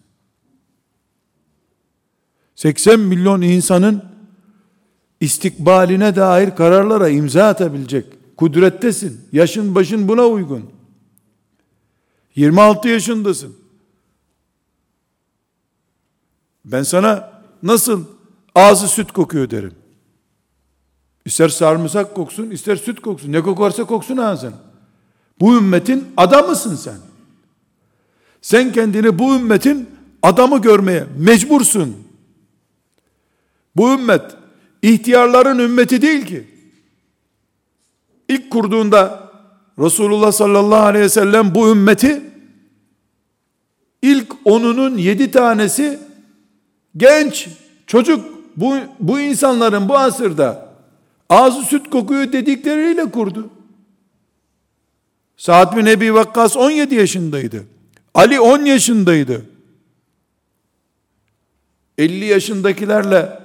80 2.55 2.99
milyon 2.99 3.41
insanın 3.41 4.03
istikbaline 5.19 6.15
dair 6.15 6.55
kararlara 6.55 7.09
imza 7.09 7.47
atabilecek 7.47 8.37
kudrettesin. 8.37 9.21
Yaşın 9.31 9.75
başın 9.75 10.07
buna 10.07 10.25
uygun. 10.25 10.69
26 12.35 12.89
yaşındasın. 12.89 13.55
Ben 16.65 16.83
sana 16.83 17.41
nasıl 17.63 18.05
ağzı 18.55 18.87
süt 18.87 19.11
kokuyor 19.11 19.49
derim. 19.49 19.75
İster 21.25 21.49
sarımsak 21.49 22.15
koksun, 22.15 22.49
ister 22.49 22.75
süt 22.75 23.01
koksun. 23.01 23.31
Ne 23.31 23.41
kokarsa 23.41 23.83
koksun 23.83 24.17
ağzın. 24.17 24.53
Bu 25.41 25.58
ümmetin 25.58 26.08
adamısın 26.17 26.75
sen. 26.75 26.97
Sen 28.41 28.71
kendini 28.71 29.19
bu 29.19 29.36
ümmetin 29.36 29.89
adamı 30.21 30.62
görmeye 30.62 31.06
mecbursun. 31.17 31.95
Bu 33.75 33.93
ümmet 33.93 34.21
ihtiyarların 34.82 35.60
ümmeti 35.60 36.01
değil 36.01 36.25
ki. 36.25 36.47
İlk 38.30 38.51
kurduğunda 38.51 39.32
Resulullah 39.80 40.32
sallallahu 40.32 40.86
aleyhi 40.86 41.06
ve 41.06 41.10
sellem 41.10 41.56
bu 41.56 41.71
ümmeti 41.71 42.21
ilk 44.01 44.34
onunun 44.45 44.97
yedi 44.97 45.32
tanesi 45.32 45.99
genç 46.97 47.47
çocuk 47.88 48.25
bu, 48.56 48.75
bu 48.99 49.19
insanların 49.19 49.89
bu 49.89 49.97
asırda 49.97 50.75
ağzı 51.30 51.62
süt 51.62 51.89
kokuyor 51.89 52.32
dedikleriyle 52.32 53.12
kurdu. 53.12 53.49
Sa'd 55.41 55.77
bin 55.77 55.86
Ebi 55.86 56.13
Vakkas 56.13 56.58
17 56.58 56.95
yaşındaydı. 56.95 57.63
Ali 58.13 58.39
10 58.39 58.65
yaşındaydı. 58.65 59.45
50 61.97 62.25
yaşındakilerle 62.25 63.39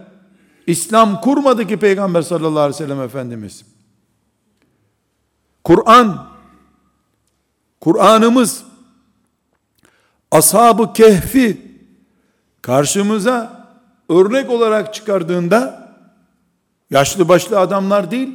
İslam 0.66 1.20
kurmadı 1.20 1.66
ki 1.66 1.76
Peygamber 1.76 2.22
sallallahu 2.22 2.60
aleyhi 2.60 2.74
ve 2.74 2.86
sellem 2.86 3.00
Efendimiz. 3.00 3.64
Kur'an, 5.64 6.28
Kur'an'ımız, 7.80 8.64
Ashab-ı 10.30 10.92
Kehfi 10.92 11.76
karşımıza 12.62 13.66
örnek 14.08 14.50
olarak 14.50 14.94
çıkardığında 14.94 15.92
yaşlı 16.90 17.28
başlı 17.28 17.60
adamlar 17.60 18.10
değil, 18.10 18.28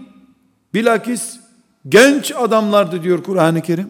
bilakis 0.74 1.41
genç 1.90 2.32
adamlardı 2.32 3.04
diyor 3.04 3.24
Kur'an-ı 3.24 3.62
Kerim. 3.62 3.90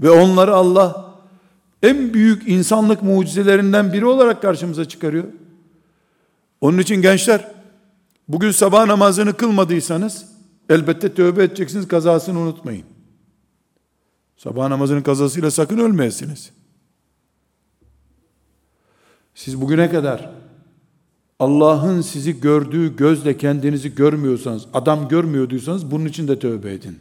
Ve 0.00 0.10
onları 0.10 0.54
Allah 0.54 1.14
en 1.82 2.14
büyük 2.14 2.48
insanlık 2.48 3.02
mucizelerinden 3.02 3.92
biri 3.92 4.06
olarak 4.06 4.42
karşımıza 4.42 4.84
çıkarıyor. 4.84 5.24
Onun 6.60 6.78
için 6.78 7.02
gençler, 7.02 7.48
bugün 8.28 8.50
sabah 8.50 8.86
namazını 8.86 9.36
kılmadıysanız, 9.36 10.28
elbette 10.68 11.14
tövbe 11.14 11.44
edeceksiniz, 11.44 11.88
kazasını 11.88 12.38
unutmayın. 12.38 12.84
Sabah 14.36 14.68
namazının 14.68 15.02
kazasıyla 15.02 15.50
sakın 15.50 15.78
ölmeyesiniz. 15.78 16.50
Siz 19.34 19.60
bugüne 19.60 19.90
kadar 19.90 20.30
Allah'ın 21.38 22.00
sizi 22.00 22.40
gördüğü 22.40 22.96
gözle 22.96 23.36
kendinizi 23.36 23.94
görmüyorsanız, 23.94 24.66
adam 24.74 25.08
görmüyorduysanız 25.08 25.90
bunun 25.90 26.04
için 26.04 26.28
de 26.28 26.38
tövbe 26.38 26.72
edin. 26.72 26.98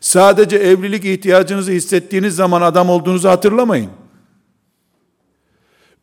Sadece 0.00 0.56
evlilik 0.56 1.04
ihtiyacınızı 1.04 1.72
hissettiğiniz 1.72 2.36
zaman 2.36 2.62
adam 2.62 2.90
olduğunuzu 2.90 3.28
hatırlamayın. 3.28 3.90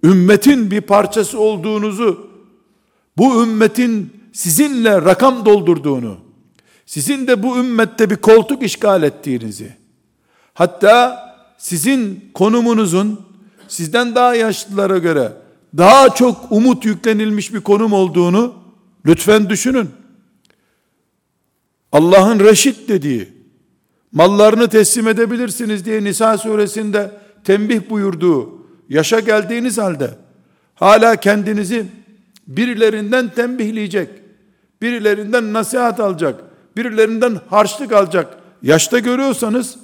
Ümmetin 0.03 0.71
bir 0.71 0.81
parçası 0.81 1.39
olduğunuzu, 1.39 2.29
bu 3.17 3.43
ümmetin 3.43 4.13
sizinle 4.33 5.01
rakam 5.01 5.45
doldurduğunu, 5.45 6.17
sizin 6.85 7.27
de 7.27 7.43
bu 7.43 7.57
ümmette 7.57 8.09
bir 8.09 8.15
koltuk 8.15 8.63
işgal 8.63 9.03
ettiğinizi, 9.03 9.75
hatta 10.53 11.25
sizin 11.57 12.31
konumunuzun 12.33 13.25
sizden 13.67 14.15
daha 14.15 14.35
yaşlılara 14.35 14.97
göre 14.97 15.44
daha 15.77 16.15
çok 16.15 16.51
umut 16.51 16.85
yüklenilmiş 16.85 17.53
bir 17.53 17.61
konum 17.61 17.93
olduğunu 17.93 18.53
lütfen 19.05 19.49
düşünün. 19.49 19.89
Allah'ın 21.91 22.39
reşit 22.39 22.89
dediği, 22.89 23.33
mallarını 24.11 24.67
teslim 24.67 25.07
edebilirsiniz 25.07 25.85
diye 25.85 26.03
Nisa 26.03 26.37
suresinde 26.37 27.11
tembih 27.43 27.89
buyurduğu, 27.89 28.65
yaşa 28.89 29.19
geldiğiniz 29.19 29.77
halde, 29.77 30.09
hala 30.75 31.15
kendinizi 31.15 31.85
birilerinden 32.47 33.29
tembihleyecek, 33.29 34.09
birilerinden 34.81 35.53
nasihat 35.53 35.99
alacak, 35.99 36.43
birilerinden 36.77 37.39
harçlık 37.49 37.91
alacak 37.91 38.37
yaşta 38.63 38.99
görüyorsanız, 38.99 39.75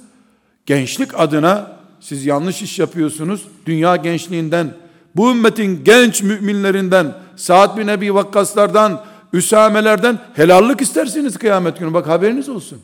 gençlik 0.66 1.20
adına 1.20 1.76
siz 2.00 2.26
yanlış 2.26 2.62
iş 2.62 2.78
yapıyorsunuz. 2.78 3.42
Dünya 3.66 3.96
gençliğinden, 3.96 4.74
bu 5.16 5.30
ümmetin 5.30 5.84
genç 5.84 6.22
müminlerinden, 6.22 7.18
Sa'd 7.36 7.78
bin 7.78 7.88
Ebi 7.88 8.14
Vakkaslardan, 8.14 9.04
Üsamelerden 9.32 10.18
helallik 10.34 10.80
istersiniz 10.80 11.38
kıyamet 11.38 11.78
günü. 11.78 11.94
Bak 11.94 12.06
haberiniz 12.08 12.48
olsun. 12.48 12.82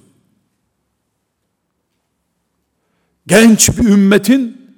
Genç 3.27 3.79
bir 3.79 3.89
ümmetin 3.89 4.71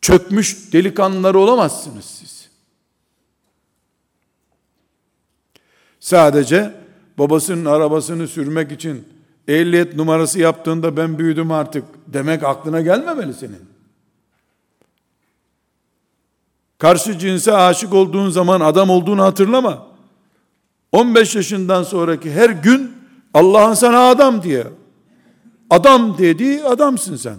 çökmüş 0.00 0.72
delikanlıları 0.72 1.38
olamazsınız 1.38 2.04
siz. 2.04 2.48
Sadece 6.00 6.74
babasının 7.18 7.64
arabasını 7.64 8.28
sürmek 8.28 8.72
için 8.72 9.08
ehliyet 9.48 9.96
numarası 9.96 10.38
yaptığında 10.38 10.96
ben 10.96 11.18
büyüdüm 11.18 11.50
artık 11.50 11.84
demek 12.06 12.42
aklına 12.42 12.80
gelmemeli 12.80 13.34
senin. 13.34 13.71
Karşı 16.82 17.18
cinse 17.18 17.52
aşık 17.52 17.94
olduğun 17.94 18.30
zaman 18.30 18.60
adam 18.60 18.90
olduğunu 18.90 19.22
hatırlama. 19.22 19.86
15 20.92 21.34
yaşından 21.34 21.82
sonraki 21.82 22.32
her 22.32 22.50
gün 22.50 22.92
Allah'ın 23.34 23.74
sana 23.74 24.08
adam 24.08 24.42
diye. 24.42 24.66
Adam 25.70 26.18
dediği 26.18 26.64
adamsın 26.64 27.16
sen. 27.16 27.36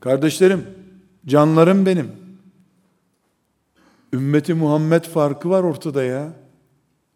Kardeşlerim, 0.00 0.66
canlarım 1.26 1.86
benim. 1.86 2.12
Ümmeti 4.12 4.54
Muhammed 4.54 5.04
farkı 5.04 5.50
var 5.50 5.62
ortada 5.62 6.02
ya. 6.02 6.32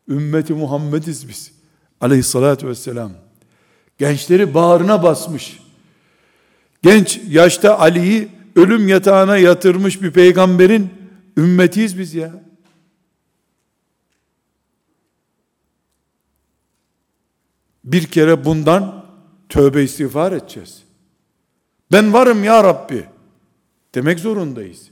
Ümmeti 0.08 0.54
Muhammediz 0.54 1.28
biz. 1.28 1.52
Aleyhissalatü 2.00 2.68
vesselam. 2.68 3.12
Gençleri 3.98 4.54
bağrına 4.54 5.02
basmış. 5.02 5.60
Genç 6.82 7.20
yaşta 7.28 7.78
Ali'yi 7.78 8.41
ölüm 8.56 8.88
yatağına 8.88 9.36
yatırmış 9.38 10.02
bir 10.02 10.10
peygamberin 10.10 10.90
ümmetiyiz 11.36 11.98
biz 11.98 12.14
ya. 12.14 12.32
Bir 17.84 18.06
kere 18.06 18.44
bundan 18.44 19.04
tövbe 19.48 19.82
istiğfar 19.82 20.32
edeceğiz. 20.32 20.82
Ben 21.92 22.12
varım 22.12 22.44
ya 22.44 22.64
Rabbi 22.64 23.04
demek 23.94 24.18
zorundayız. 24.18 24.90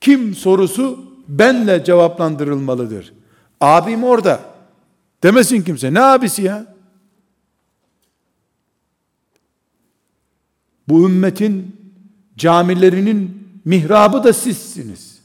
Kim 0.00 0.34
sorusu 0.34 1.12
benle 1.28 1.84
cevaplandırılmalıdır. 1.84 3.12
Abim 3.60 4.04
orada. 4.04 4.40
Demesin 5.22 5.62
kimse. 5.62 5.94
Ne 5.94 6.00
abisi 6.00 6.42
ya? 6.42 6.75
Bu 10.88 11.08
ümmetin 11.08 11.76
camilerinin 12.36 13.48
mihrabı 13.64 14.24
da 14.24 14.32
sizsiniz. 14.32 15.22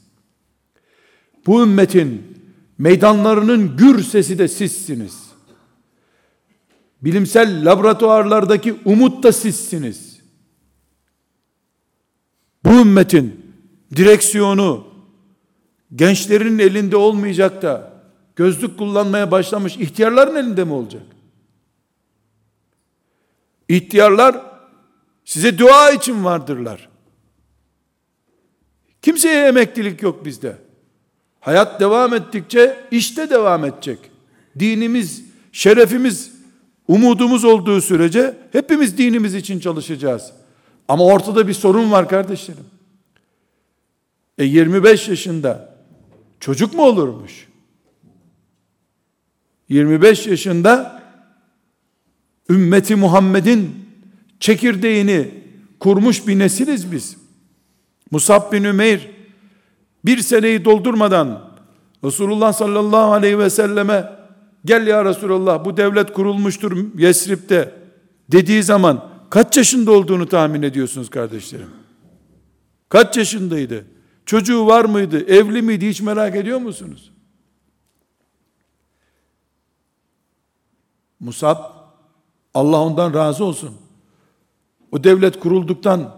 Bu 1.46 1.62
ümmetin 1.62 2.38
meydanlarının 2.78 3.76
gür 3.76 4.02
sesi 4.02 4.38
de 4.38 4.48
sizsiniz. 4.48 5.32
Bilimsel 7.02 7.70
laboratuvarlardaki 7.70 8.74
umut 8.84 9.22
da 9.22 9.32
sizsiniz. 9.32 10.20
Bu 12.64 12.70
ümmetin 12.70 13.54
direksiyonu 13.96 14.86
gençlerin 15.94 16.58
elinde 16.58 16.96
olmayacak 16.96 17.62
da 17.62 18.02
gözlük 18.36 18.78
kullanmaya 18.78 19.30
başlamış 19.30 19.76
ihtiyarların 19.76 20.36
elinde 20.36 20.64
mi 20.64 20.72
olacak? 20.72 21.02
İhtiyarlar 23.68 24.51
size 25.24 25.58
dua 25.58 25.90
için 25.90 26.24
vardırlar. 26.24 26.88
Kimseye 29.02 29.46
emeklilik 29.46 30.02
yok 30.02 30.24
bizde. 30.24 30.56
Hayat 31.40 31.80
devam 31.80 32.14
ettikçe 32.14 32.86
işte 32.90 33.30
devam 33.30 33.64
edecek. 33.64 33.98
Dinimiz, 34.58 35.24
şerefimiz, 35.52 36.32
umudumuz 36.88 37.44
olduğu 37.44 37.80
sürece 37.80 38.36
hepimiz 38.52 38.98
dinimiz 38.98 39.34
için 39.34 39.60
çalışacağız. 39.60 40.32
Ama 40.88 41.04
ortada 41.04 41.48
bir 41.48 41.54
sorun 41.54 41.92
var 41.92 42.08
kardeşlerim. 42.08 42.64
E 44.38 44.44
25 44.44 45.08
yaşında 45.08 45.76
çocuk 46.40 46.74
mu 46.74 46.82
olurmuş? 46.82 47.48
25 49.68 50.26
yaşında 50.26 51.02
ümmeti 52.50 52.96
Muhammed'in 52.96 53.81
çekirdeğini 54.42 55.34
kurmuş 55.80 56.26
bir 56.26 56.38
nesiliz 56.38 56.92
biz. 56.92 57.16
Musab 58.10 58.52
bin 58.52 58.64
Ümeyr 58.64 59.10
bir 60.04 60.18
seneyi 60.18 60.64
doldurmadan 60.64 61.52
Resulullah 62.04 62.52
sallallahu 62.52 63.12
aleyhi 63.12 63.38
ve 63.38 63.50
selleme 63.50 64.12
gel 64.64 64.86
ya 64.86 65.04
Resulullah 65.04 65.64
bu 65.64 65.76
devlet 65.76 66.12
kurulmuştur 66.12 66.98
Yesrib'de 66.98 67.74
dediği 68.32 68.62
zaman 68.62 69.08
kaç 69.30 69.56
yaşında 69.56 69.92
olduğunu 69.92 70.28
tahmin 70.28 70.62
ediyorsunuz 70.62 71.10
kardeşlerim? 71.10 71.70
Kaç 72.88 73.16
yaşındaydı? 73.16 73.84
Çocuğu 74.26 74.66
var 74.66 74.84
mıydı? 74.84 75.26
Evli 75.26 75.62
miydi? 75.62 75.88
Hiç 75.88 76.00
merak 76.00 76.36
ediyor 76.36 76.58
musunuz? 76.58 77.12
Musab 81.20 81.58
Allah 82.54 82.80
ondan 82.80 83.14
razı 83.14 83.44
olsun. 83.44 83.81
O 84.92 85.04
devlet 85.04 85.40
kurulduktan 85.40 86.14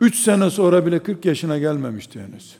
3 0.00 0.16
sene 0.16 0.50
sonra 0.50 0.86
bile 0.86 1.02
40 1.02 1.24
yaşına 1.24 1.58
gelmemişti 1.58 2.20
henüz. 2.20 2.56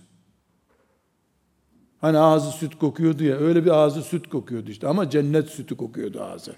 Hani 2.00 2.18
ağzı 2.18 2.50
süt 2.50 2.78
kokuyordu 2.78 3.24
ya, 3.24 3.36
öyle 3.36 3.64
bir 3.64 3.70
ağzı 3.70 4.02
süt 4.02 4.28
kokuyordu 4.28 4.70
işte 4.70 4.88
ama 4.88 5.10
cennet 5.10 5.48
sütü 5.48 5.76
kokuyordu 5.76 6.22
ağzı. 6.22 6.52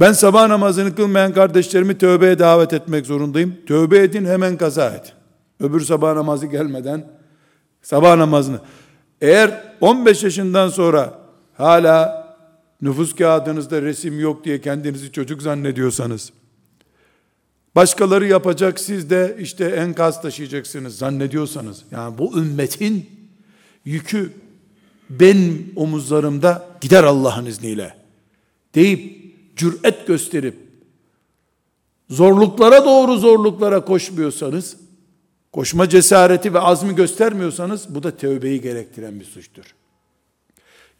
Ben 0.00 0.12
sabah 0.12 0.48
namazını 0.48 0.94
kılmayan 0.94 1.32
kardeşlerimi 1.32 1.98
tövbeye 1.98 2.38
davet 2.38 2.72
etmek 2.72 3.06
zorundayım. 3.06 3.56
Tövbe 3.66 3.98
edin 3.98 4.24
hemen 4.24 4.56
kaza 4.56 4.90
et. 4.90 5.12
Öbür 5.60 5.80
sabah 5.80 6.14
namazı 6.14 6.46
gelmeden 6.46 7.10
sabah 7.82 8.16
namazını. 8.16 8.60
Eğer 9.20 9.62
15 9.80 10.24
yaşından 10.24 10.68
sonra 10.68 11.18
hala 11.54 12.28
nüfus 12.82 13.14
kağıdınızda 13.14 13.82
resim 13.82 14.20
yok 14.20 14.44
diye 14.44 14.60
kendinizi 14.60 15.12
çocuk 15.12 15.42
zannediyorsanız 15.42 16.32
Başkaları 17.78 18.26
yapacak, 18.26 18.80
siz 18.80 19.10
de 19.10 19.36
işte 19.40 19.64
enkaz 19.64 20.22
taşıyacaksınız 20.22 20.98
zannediyorsanız. 20.98 21.84
Yani 21.90 22.18
bu 22.18 22.38
ümmetin 22.38 23.10
yükü 23.84 24.32
ben 25.10 25.58
omuzlarımda 25.76 26.66
gider 26.80 27.04
Allah'ın 27.04 27.46
izniyle. 27.46 27.94
Deyip 28.74 29.32
cüret 29.56 30.06
gösterip 30.06 30.54
zorluklara 32.10 32.84
doğru 32.84 33.18
zorluklara 33.18 33.84
koşmuyorsanız, 33.84 34.76
koşma 35.52 35.88
cesareti 35.88 36.54
ve 36.54 36.60
azmi 36.60 36.94
göstermiyorsanız 36.94 37.94
bu 37.94 38.02
da 38.02 38.16
tövbeyi 38.16 38.60
gerektiren 38.60 39.20
bir 39.20 39.24
suçtur. 39.24 39.74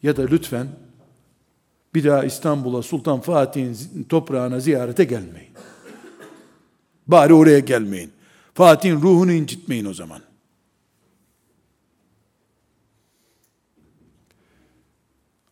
Ya 0.02 0.16
da 0.16 0.22
lütfen 0.22 0.68
bir 1.94 2.04
daha 2.04 2.24
İstanbul'a 2.24 2.82
Sultan 2.82 3.20
Fatih'in 3.20 4.06
toprağına 4.08 4.60
ziyarete 4.60 5.04
gelmeyin. 5.04 5.47
Bari 7.08 7.34
oraya 7.34 7.58
gelmeyin. 7.58 8.12
Fatih'in 8.54 9.02
ruhunu 9.02 9.32
incitmeyin 9.32 9.84
o 9.84 9.94
zaman. 9.94 10.20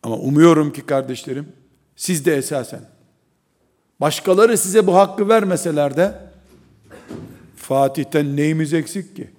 Ama 0.03 0.15
umuyorum 0.15 0.73
ki 0.73 0.81
kardeşlerim, 0.81 1.53
siz 1.95 2.25
de 2.25 2.35
esasen, 2.35 2.81
başkaları 4.01 4.57
size 4.57 4.87
bu 4.87 4.95
hakkı 4.95 5.29
vermeseler 5.29 5.97
de, 5.97 6.27
Fatih'ten 7.55 8.35
neyimiz 8.35 8.73
eksik 8.73 9.15
ki? 9.15 9.31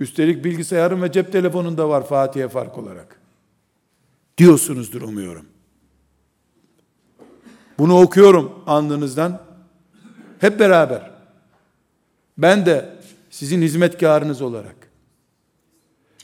Üstelik 0.00 0.44
bilgisayarın 0.44 1.02
ve 1.02 1.12
cep 1.12 1.32
telefonunda 1.32 1.88
var 1.88 2.06
Fatih'e 2.06 2.48
fark 2.48 2.78
olarak. 2.78 3.20
Diyorsunuzdur 4.38 5.02
umuyorum. 5.02 5.46
Bunu 7.78 8.00
okuyorum 8.00 8.62
andınızdan. 8.66 9.42
Hep 10.38 10.60
beraber. 10.60 11.11
Ben 12.38 12.66
de 12.66 12.94
sizin 13.30 13.62
hizmetkarınız 13.62 14.42
olarak. 14.42 14.76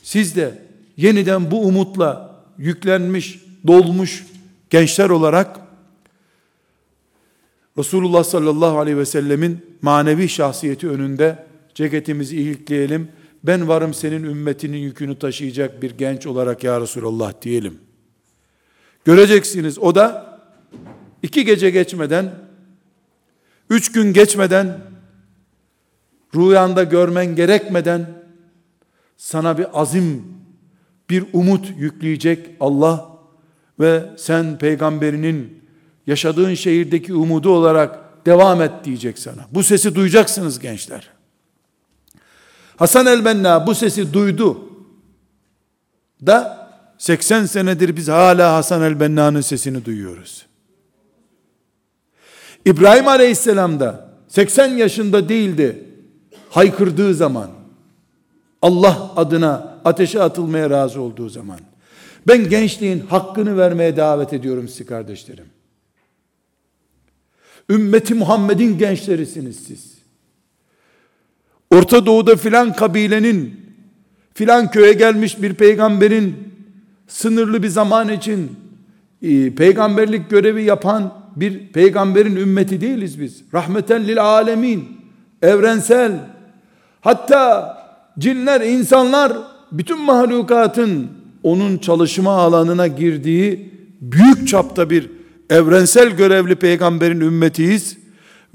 Siz 0.03 0.35
de 0.35 0.61
yeniden 0.97 1.51
bu 1.51 1.65
umutla 1.65 2.43
yüklenmiş, 2.57 3.45
dolmuş 3.67 4.25
gençler 4.69 5.09
olarak 5.09 5.59
Resulullah 7.77 8.23
sallallahu 8.23 8.79
aleyhi 8.79 8.97
ve 8.97 9.05
sellemin 9.05 9.65
manevi 9.81 10.29
şahsiyeti 10.29 10.89
önünde 10.89 11.45
ceketimizi 11.73 12.35
ilikleyelim. 12.35 13.11
Ben 13.43 13.67
varım 13.67 13.93
senin 13.93 14.23
ümmetinin 14.23 14.77
yükünü 14.77 15.19
taşıyacak 15.19 15.81
bir 15.81 15.91
genç 15.91 16.27
olarak 16.27 16.63
ya 16.63 16.81
Resulullah 16.81 17.33
diyelim. 17.41 17.79
Göreceksiniz 19.05 19.79
o 19.79 19.95
da 19.95 20.39
iki 21.23 21.45
gece 21.45 21.69
geçmeden, 21.69 22.31
üç 23.69 23.91
gün 23.91 24.13
geçmeden, 24.13 24.79
rüyanda 26.35 26.83
görmen 26.83 27.35
gerekmeden 27.35 28.07
sana 29.17 29.57
bir 29.57 29.67
azim, 29.73 30.23
bir 31.09 31.25
umut 31.33 31.69
yükleyecek 31.77 32.49
Allah 32.59 33.09
ve 33.79 34.05
sen 34.17 34.57
peygamberinin 34.57 35.63
yaşadığın 36.07 36.53
şehirdeki 36.53 37.13
umudu 37.13 37.49
olarak 37.49 37.99
devam 38.25 38.61
et 38.61 38.71
diyecek 38.83 39.19
sana. 39.19 39.47
Bu 39.51 39.63
sesi 39.63 39.95
duyacaksınız 39.95 40.59
gençler. 40.59 41.09
Hasan 42.77 43.05
el-Benna 43.05 43.67
bu 43.67 43.75
sesi 43.75 44.13
duydu. 44.13 44.69
Da 46.25 46.69
80 46.97 47.45
senedir 47.45 47.95
biz 47.95 48.07
hala 48.07 48.53
Hasan 48.53 48.81
el-Benna'nın 48.81 49.41
sesini 49.41 49.85
duyuyoruz. 49.85 50.45
İbrahim 52.65 53.07
Aleyhisselam 53.07 53.79
da 53.79 54.09
80 54.27 54.67
yaşında 54.67 55.29
değildi. 55.29 55.88
Haykırdığı 56.49 57.13
zaman 57.13 57.49
Allah 58.61 59.11
adına 59.15 59.79
ateşe 59.85 60.21
atılmaya 60.21 60.69
razı 60.69 61.01
olduğu 61.01 61.29
zaman 61.29 61.59
ben 62.27 62.49
gençliğin 62.49 62.99
hakkını 62.99 63.57
vermeye 63.57 63.97
davet 63.97 64.33
ediyorum 64.33 64.67
sizi 64.67 64.85
kardeşlerim. 64.85 65.45
Ümmeti 67.69 68.13
Muhammed'in 68.13 68.77
gençlerisiniz 68.77 69.59
siz. 69.59 69.93
Orta 71.71 72.05
Doğu'da 72.05 72.35
filan 72.35 72.73
kabilenin 72.73 73.59
filan 74.33 74.71
köye 74.71 74.93
gelmiş 74.93 75.41
bir 75.41 75.53
peygamberin 75.53 76.53
sınırlı 77.07 77.63
bir 77.63 77.67
zaman 77.67 78.09
için 78.09 78.51
e, 79.21 79.55
peygamberlik 79.55 80.29
görevi 80.29 80.63
yapan 80.63 81.13
bir 81.35 81.67
peygamberin 81.67 82.35
ümmeti 82.35 82.81
değiliz 82.81 83.21
biz. 83.21 83.43
Rahmeten 83.53 84.07
lil 84.07 84.23
alemin, 84.23 84.87
evrensel. 85.41 86.38
Hatta 87.01 87.77
cinler, 88.19 88.61
insanlar, 88.61 89.37
bütün 89.71 90.01
mahlukatın 90.01 91.07
onun 91.43 91.77
çalışma 91.77 92.31
alanına 92.31 92.87
girdiği 92.87 93.73
büyük 94.01 94.47
çapta 94.47 94.89
bir 94.89 95.09
evrensel 95.49 96.09
görevli 96.09 96.55
peygamberin 96.55 97.21
ümmetiyiz. 97.21 97.97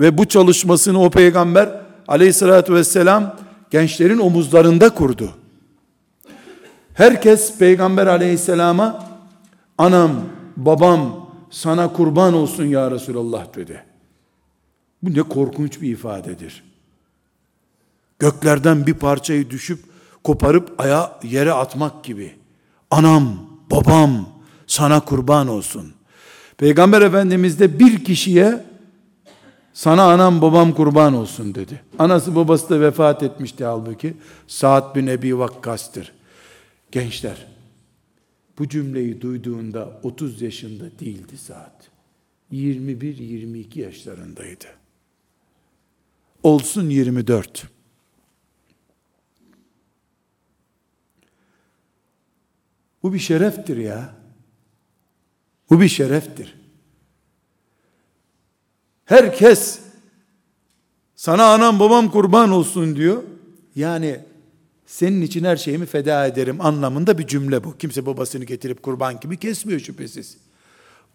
Ve 0.00 0.18
bu 0.18 0.24
çalışmasını 0.24 1.02
o 1.02 1.10
peygamber 1.10 1.68
aleyhissalatü 2.08 2.74
vesselam 2.74 3.36
gençlerin 3.70 4.18
omuzlarında 4.18 4.90
kurdu. 4.90 5.30
Herkes 6.94 7.58
peygamber 7.58 8.06
aleyhisselama 8.06 9.04
anam, 9.78 10.10
babam 10.56 11.30
sana 11.50 11.92
kurban 11.92 12.34
olsun 12.34 12.64
ya 12.64 12.90
Resulallah 12.90 13.56
dedi. 13.56 13.82
Bu 15.02 15.14
ne 15.14 15.22
korkunç 15.22 15.80
bir 15.80 15.90
ifadedir. 15.90 16.73
Göklerden 18.18 18.86
bir 18.86 18.94
parçayı 18.94 19.50
düşüp 19.50 19.78
koparıp 20.24 20.80
aya 20.80 21.18
yere 21.22 21.52
atmak 21.52 22.04
gibi. 22.04 22.34
Anam, 22.90 23.50
babam 23.70 24.28
sana 24.66 25.00
kurban 25.00 25.48
olsun. 25.48 25.94
Peygamber 26.56 27.02
Efendimiz 27.02 27.60
de 27.60 27.78
bir 27.78 28.04
kişiye 28.04 28.64
sana 29.72 30.02
anam 30.02 30.42
babam 30.42 30.72
kurban 30.72 31.14
olsun 31.14 31.54
dedi. 31.54 31.82
Anası 31.98 32.36
babası 32.36 32.70
da 32.70 32.80
vefat 32.80 33.22
etmişti 33.22 33.64
halbuki. 33.64 34.14
Saad 34.46 34.96
bin 34.96 35.06
Ebi 35.06 35.38
Vakkas'tır. 35.38 36.12
Gençler, 36.92 37.46
bu 38.58 38.68
cümleyi 38.68 39.20
duyduğunda 39.20 40.00
30 40.02 40.42
yaşında 40.42 40.84
değildi 41.00 41.38
Saad. 41.38 41.84
21-22 42.52 43.80
yaşlarındaydı. 43.80 44.66
Olsun 46.42 46.90
24. 46.90 47.73
Bu 53.04 53.12
bir 53.12 53.18
şereftir 53.18 53.76
ya. 53.76 54.14
Bu 55.70 55.80
bir 55.80 55.88
şereftir. 55.88 56.54
Herkes 59.04 59.80
sana 61.16 61.44
anam 61.44 61.80
babam 61.80 62.10
kurban 62.10 62.50
olsun 62.50 62.96
diyor. 62.96 63.22
Yani 63.76 64.20
senin 64.86 65.22
için 65.22 65.44
her 65.44 65.56
şeyimi 65.56 65.86
feda 65.86 66.26
ederim 66.26 66.60
anlamında 66.60 67.18
bir 67.18 67.26
cümle 67.26 67.64
bu. 67.64 67.78
Kimse 67.78 68.06
babasını 68.06 68.44
getirip 68.44 68.82
kurban 68.82 69.20
gibi 69.20 69.36
kesmiyor 69.36 69.80
şüphesiz. 69.80 70.36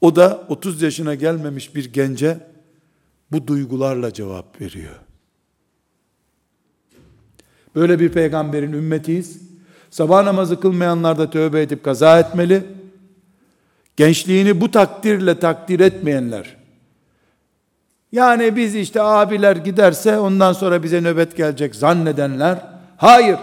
O 0.02 0.16
da 0.16 0.46
30 0.50 0.82
yaşına 0.82 1.16
gelmemiş 1.16 1.76
bir 1.76 1.94
gence 1.94 2.38
bu 3.32 3.48
duygularla 3.48 4.14
cevap 4.14 4.62
veriyor. 4.62 4.96
Böyle 7.76 8.00
bir 8.00 8.12
peygamberin 8.12 8.74
ümmetiyiz. 8.74 9.49
Sabah 9.92 10.24
namazı 10.24 10.60
kılmayanlar 10.60 11.18
da 11.18 11.30
tövbe 11.30 11.62
edip 11.62 11.84
kaza 11.84 12.20
etmeli. 12.20 12.64
Gençliğini 13.98 14.62
bu 14.62 14.72
takdirle 14.72 15.40
takdir 15.40 15.80
etmeyenler, 15.80 16.56
yani 18.12 18.56
biz 18.56 18.76
işte 18.76 19.02
abiler 19.02 19.56
giderse 19.56 20.20
ondan 20.20 20.54
sonra 20.54 20.84
bize 20.84 21.02
nöbet 21.02 21.38
gelecek 21.38 21.76
zannedenler, 21.76 22.58
hayır, 22.98 23.38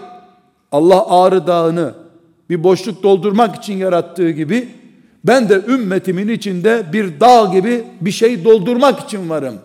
Allah 0.72 1.10
Ağrı 1.10 1.46
Dağı'nı 1.46 1.94
bir 2.50 2.64
boşluk 2.64 3.02
doldurmak 3.02 3.56
için 3.56 3.76
yarattığı 3.76 4.30
gibi, 4.30 4.68
ben 5.24 5.48
de 5.48 5.62
ümmetimin 5.68 6.28
içinde 6.28 6.84
bir 6.92 7.20
dağ 7.20 7.50
gibi 7.52 7.84
bir 8.00 8.12
şey 8.12 8.44
doldurmak 8.44 9.00
için 9.00 9.30
varım 9.30 9.58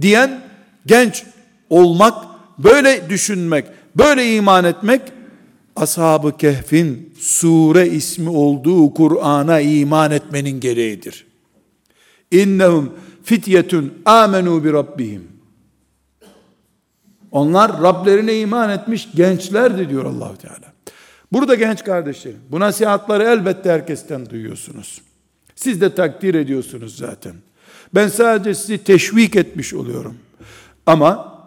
diyen 0.00 0.40
genç 0.86 1.24
olmak, 1.70 2.14
böyle 2.58 3.10
düşünmek, 3.10 3.66
böyle 3.96 4.34
iman 4.34 4.64
etmek 4.64 5.02
Ashab-ı 5.80 6.36
Kehf'in 6.36 7.14
sure 7.18 7.88
ismi 7.88 8.30
olduğu 8.30 8.94
Kur'an'a 8.94 9.60
iman 9.60 10.10
etmenin 10.10 10.60
gereğidir. 10.60 11.26
İnnehum 12.30 12.94
fityetun 13.24 14.02
amenu 14.04 14.64
bi 14.64 14.72
rabbihim. 14.72 15.28
Onlar 17.32 17.82
Rablerine 17.82 18.38
iman 18.38 18.70
etmiş 18.70 19.08
gençlerdi 19.14 19.88
diyor 19.88 20.04
Allahu 20.04 20.36
Teala. 20.36 20.72
Burada 21.32 21.54
genç 21.54 21.84
kardeşlerim, 21.84 22.40
bu 22.50 22.60
nasihatları 22.60 23.22
elbette 23.22 23.70
herkesten 23.70 24.30
duyuyorsunuz. 24.30 25.02
Siz 25.54 25.80
de 25.80 25.94
takdir 25.94 26.34
ediyorsunuz 26.34 26.96
zaten. 26.96 27.34
Ben 27.94 28.08
sadece 28.08 28.54
sizi 28.54 28.84
teşvik 28.84 29.36
etmiş 29.36 29.74
oluyorum. 29.74 30.16
Ama 30.86 31.40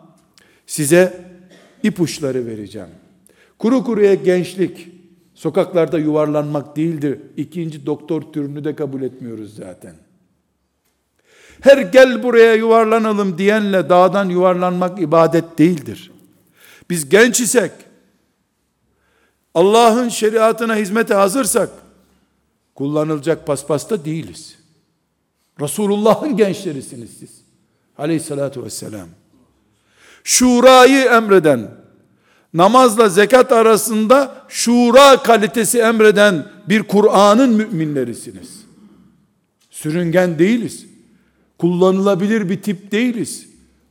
Size 0.68 1.26
ipuçları 1.84 2.46
vereceğim. 2.46 2.88
Kuru 3.64 3.84
kuruya 3.84 4.14
gençlik, 4.14 4.88
sokaklarda 5.34 6.00
yuvarlanmak 6.00 6.76
değildir. 6.76 7.20
İkinci 7.38 7.86
doktor 7.86 8.22
türünü 8.22 8.64
de 8.64 8.76
kabul 8.76 9.02
etmiyoruz 9.02 9.56
zaten. 9.56 9.96
Her 11.62 11.78
gel 11.78 12.24
buraya 12.24 12.54
yuvarlanalım 12.54 13.38
diyenle 13.38 13.90
dağdan 13.90 14.30
yuvarlanmak 14.30 15.02
ibadet 15.02 15.58
değildir. 15.58 16.12
Biz 16.90 17.10
genç 17.10 17.40
isek, 17.40 17.72
Allah'ın 19.54 20.10
şeriatına 20.10 20.76
hizmete 20.76 21.14
hazırsak, 21.14 21.70
kullanılacak 22.76 23.48
paspasta 23.48 24.06
değiliz. 24.06 24.58
Resulullah'ın 25.62 26.38
gençlerisiniz 26.38 27.18
siz. 27.20 27.42
Aleyhissalatu 27.98 28.66
vesselam. 28.66 29.08
Şurayı 30.24 31.06
emreden, 31.06 31.83
namazla 32.54 33.10
zekat 33.10 33.52
arasında 33.52 34.46
şura 34.50 35.24
kalitesi 35.24 35.80
emreden 35.80 36.48
bir 36.70 36.84
Kur'an'ın 36.84 37.54
müminlerisiniz. 37.54 38.64
Sürüngen 39.70 40.40
değiliz. 40.40 40.86
Kullanılabilir 41.58 42.50
bir 42.50 42.62
tip 42.62 42.92
değiliz. 42.92 43.48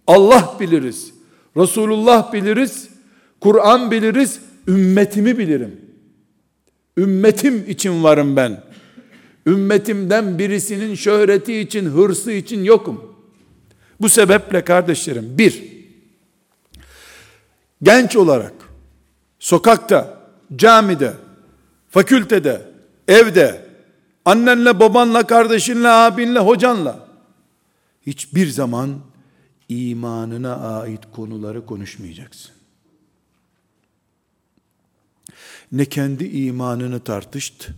Allah 0.06 0.56
biliriz. 0.60 1.12
Resulullah 1.56 2.32
biliriz. 2.32 2.88
Kur'an 3.40 3.90
biliriz. 3.90 4.40
Ümmetimi 4.68 5.38
bilirim. 5.38 5.80
Ümmetim 6.96 7.64
için 7.68 8.02
varım 8.02 8.36
ben. 8.36 8.62
Ümmetimden 9.46 10.38
birisinin 10.38 10.94
şöhreti 10.94 11.58
için, 11.58 11.86
hırsı 11.86 12.32
için 12.32 12.64
yokum. 12.64 13.14
Bu 14.00 14.08
sebeple 14.08 14.64
kardeşlerim, 14.64 15.38
bir, 15.38 15.62
genç 17.82 18.16
olarak, 18.16 18.54
sokakta, 19.38 20.28
camide, 20.56 21.14
fakültede, 21.90 22.62
evde, 23.08 23.66
annenle, 24.24 24.80
babanla, 24.80 25.26
kardeşinle, 25.26 25.88
abinle, 25.88 26.38
hocanla, 26.38 27.08
hiçbir 28.06 28.48
zaman 28.48 29.00
imanına 29.68 30.56
ait 30.56 31.00
konuları 31.12 31.66
konuşmayacaksın. 31.66 32.52
Ne 35.72 35.84
kendi 35.84 36.24
imanını 36.24 37.00
tartışt, 37.00 37.68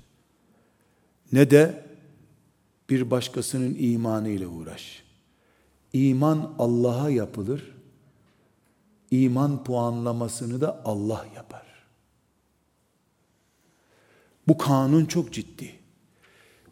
ne 1.33 1.51
de 1.51 1.85
bir 2.91 3.11
başkasının 3.11 3.77
imanı 3.79 4.29
ile 4.29 4.47
uğraş. 4.47 5.03
İman 5.93 6.55
Allah'a 6.59 7.11
yapılır. 7.11 7.74
İman 9.15 9.65
puanlamasını 9.65 10.61
da 10.61 10.83
Allah 10.85 11.27
yapar. 11.37 11.63
Bu 14.49 14.59
kanun 14.59 15.05
çok 15.05 15.33
ciddi. 15.33 15.71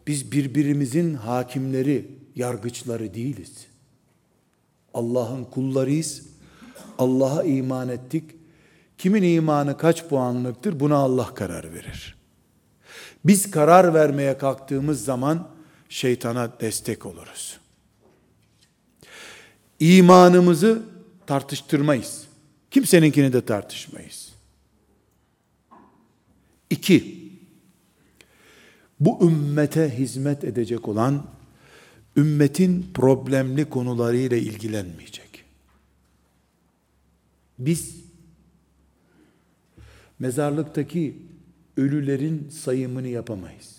Biz 0.07 0.31
birbirimizin 0.31 1.13
hakimleri, 1.13 2.07
yargıçları 2.35 3.13
değiliz. 3.13 3.67
Allah'ın 4.93 5.43
kullarıyız. 5.43 6.25
Allah'a 6.97 7.43
iman 7.43 7.89
ettik. 7.89 8.23
Kimin 8.97 9.23
imanı 9.23 9.77
kaç 9.77 10.07
puanlıktır 10.07 10.79
buna 10.79 10.95
Allah 10.95 11.33
karar 11.33 11.73
verir. 11.73 12.15
Biz 13.25 13.51
karar 13.51 13.93
vermeye 13.93 14.37
kalktığımız 14.37 15.05
zaman 15.05 15.47
şeytana 15.89 16.59
destek 16.59 17.05
oluruz. 17.05 17.59
İmanımızı 19.79 20.83
tartıştırmayız. 21.27 22.22
Kimseninkini 22.73 23.33
de 23.33 23.45
tartışmayız. 23.45 24.33
İki, 26.69 27.29
bu 28.99 29.25
ümmete 29.27 29.97
hizmet 29.97 30.43
edecek 30.43 30.87
olan 30.87 31.27
ümmetin 32.17 32.91
problemli 32.93 33.69
konularıyla 33.69 34.37
ilgilenmeyecek. 34.37 35.45
Biz 37.59 37.95
mezarlıktaki 40.19 41.17
ölülerin 41.77 42.49
sayımını 42.49 43.07
yapamayız. 43.07 43.77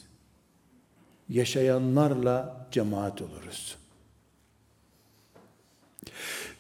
Yaşayanlarla 1.29 2.69
cemaat 2.73 3.23
oluruz. 3.23 3.77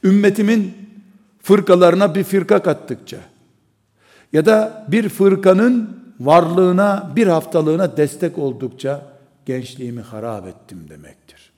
Ümmetimin 0.05 0.84
fırkalarına 1.45 2.15
bir 2.15 2.25
firka 2.25 2.63
kattıkça 2.63 3.17
ya 4.33 4.47
da 4.47 4.87
bir 4.89 5.09
fırkanın 5.09 6.05
varlığına 6.21 7.13
bir 7.17 7.27
haftalığına 7.27 7.97
destek 7.97 8.39
oldukça 8.39 9.07
gençliğimi 9.47 10.01
harap 10.01 10.47
ettim 10.47 10.87
demektir. 10.89 11.53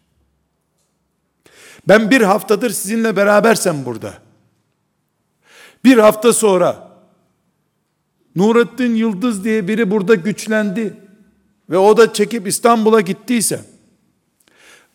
Ben 1.88 2.10
bir 2.10 2.20
haftadır 2.20 2.70
sizinle 2.70 3.16
berabersem 3.16 3.84
burada. 3.84 4.14
Bir 5.84 5.98
hafta 5.98 6.32
sonra 6.32 6.88
Nurettin 8.36 8.94
Yıldız 8.94 9.44
diye 9.44 9.68
biri 9.68 9.90
burada 9.90 10.14
güçlendi 10.14 10.96
ve 11.70 11.78
o 11.78 11.96
da 11.96 12.12
çekip 12.12 12.46
İstanbul'a 12.46 13.00
gittiyse 13.00 13.60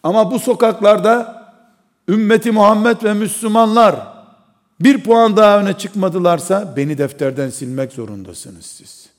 ama 0.04 0.32
bu 0.32 0.40
sokaklarda 0.40 1.42
ümmeti 2.08 2.52
Muhammed 2.52 3.04
ve 3.04 3.14
Müslümanlar 3.14 4.11
bir 4.84 5.04
puan 5.04 5.38
daha 5.38 5.62
öne 5.62 5.78
çıkmadılarsa 5.78 6.74
beni 6.78 6.98
defterden 6.98 7.50
silmek 7.50 7.94
zorundasınız 7.94 8.66
siz. 8.66 9.10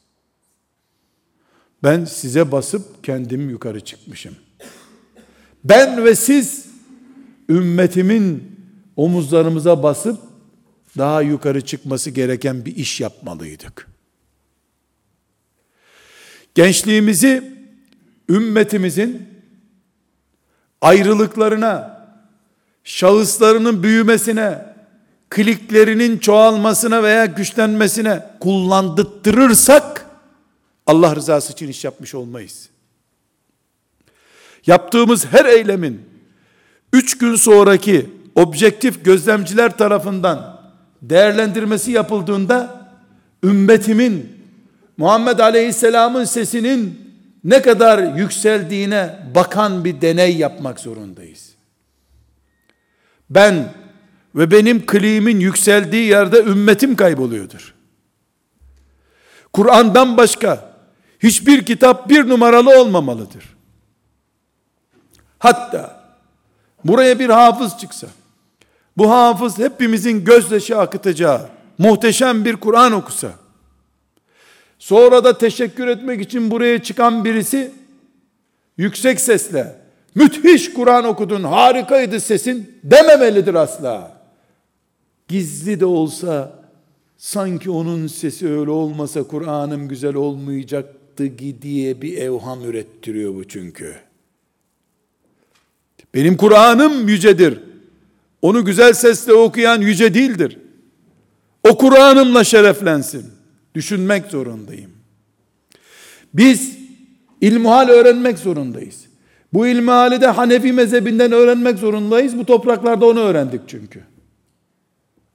Ben 1.83 2.05
size 2.05 2.53
basıp 2.53 3.05
kendim 3.05 3.51
yukarı 3.51 3.81
çıkmışım. 3.81 4.37
Ben 5.65 6.05
ve 6.05 6.15
siz 6.15 6.67
ümmetimin 7.49 8.57
omuzlarımıza 8.97 9.83
basıp 9.83 10.19
daha 10.99 11.23
yukarı 11.23 11.61
çıkması 11.61 12.11
gereken 12.11 12.65
bir 12.65 12.77
iş 12.77 13.01
yapmalıydık. 13.01 13.89
Gençliğimizi 16.55 17.53
ümmetimizin 18.29 19.29
ayrılıklarına, 20.81 22.03
şahıslarının 22.85 23.83
büyümesine, 23.83 24.72
kliklerinin 25.33 26.19
çoğalmasına 26.19 27.03
veya 27.03 27.27
güçlenmesine 27.27 28.27
kullandırırsak 28.41 30.07
Allah 30.87 31.17
rızası 31.17 31.53
için 31.53 31.69
iş 31.69 31.85
yapmış 31.85 32.15
olmayız. 32.15 32.69
Yaptığımız 34.67 35.27
her 35.27 35.45
eylemin 35.45 36.03
üç 36.93 37.19
gün 37.19 37.35
sonraki 37.35 38.11
objektif 38.35 39.05
gözlemciler 39.05 39.77
tarafından 39.77 40.61
değerlendirmesi 41.03 41.91
yapıldığında 41.91 42.89
ümmetimin 43.45 44.43
Muhammed 44.97 45.39
Aleyhisselam'ın 45.39 46.25
sesinin 46.25 47.13
ne 47.45 47.63
kadar 47.63 48.17
yükseldiğine 48.17 49.19
bakan 49.35 49.85
bir 49.85 50.01
deney 50.01 50.37
yapmak 50.37 50.81
zorundayız. 50.81 51.53
Ben 53.31 53.73
ve 54.35 54.51
benim 54.51 54.87
kliğimin 54.87 55.41
yükseldiği 55.41 56.09
yerde 56.09 56.39
ümmetim 56.39 56.97
kayboluyordur. 56.97 57.75
Kur'an'dan 59.53 60.17
başka 60.17 60.75
hiçbir 61.19 61.65
kitap 61.65 62.09
bir 62.09 62.29
numaralı 62.29 62.81
olmamalıdır. 62.81 63.45
Hatta 65.39 66.03
buraya 66.85 67.19
bir 67.19 67.29
hafız 67.31 67.79
çıksa, 67.79 68.07
bu 68.97 69.11
hafız 69.11 69.59
hepimizin 69.59 70.25
gözyaşı 70.25 70.79
akıtacağı 70.79 71.49
muhteşem 71.79 72.45
bir 72.45 72.57
Kur'an 72.57 72.93
okusa, 72.93 73.33
sonra 74.79 75.25
da 75.25 75.39
teşekkür 75.39 75.87
etmek 75.87 76.21
için 76.21 76.51
buraya 76.51 76.83
çıkan 76.83 77.25
birisi, 77.25 77.73
yüksek 78.77 79.21
sesle, 79.21 79.77
müthiş 80.15 80.73
Kur'an 80.75 81.05
okudun, 81.05 81.45
harikaydı 81.45 82.21
sesin 82.21 82.81
dememelidir 82.85 83.55
asla. 83.55 84.22
Gizli 85.29 85.81
de 85.81 85.87
olsa, 85.87 86.63
sanki 87.17 87.71
onun 87.71 88.07
sesi 88.07 88.49
öyle 88.49 88.71
olmasa 88.71 89.23
Kur'an'ım 89.23 89.89
güzel 89.89 90.15
olmayacaktı 90.15 91.39
diye 91.63 92.03
bir 92.03 92.17
evham 92.17 92.65
ürettiriyor 92.65 93.35
bu 93.35 93.49
çünkü. 93.49 93.97
Benim 96.15 96.37
Kur'an'ım 96.37 97.09
yücedir. 97.09 97.61
Onu 98.43 98.65
güzel 98.65 98.93
sesle 98.93 99.33
okuyan 99.33 99.81
yüce 99.81 100.15
değildir. 100.15 100.59
O 101.69 101.79
Kur'an'ımla 101.79 102.45
şereflensin. 102.45 103.27
Düşünmek 103.75 104.27
zorundayım. 104.27 104.91
Biz 106.35 106.79
ilmuhal 107.41 107.89
öğrenmek 107.89 108.39
zorundayız. 108.39 109.01
Bu 109.53 109.67
ilmihali 109.67 110.21
de 110.21 110.27
Hanefi 110.27 110.73
mezhebinden 110.73 111.33
öğrenmek 111.33 111.79
zorundayız. 111.79 112.39
Bu 112.39 112.45
topraklarda 112.45 113.07
onu 113.07 113.21
öğrendik 113.21 113.61
çünkü. 113.67 114.01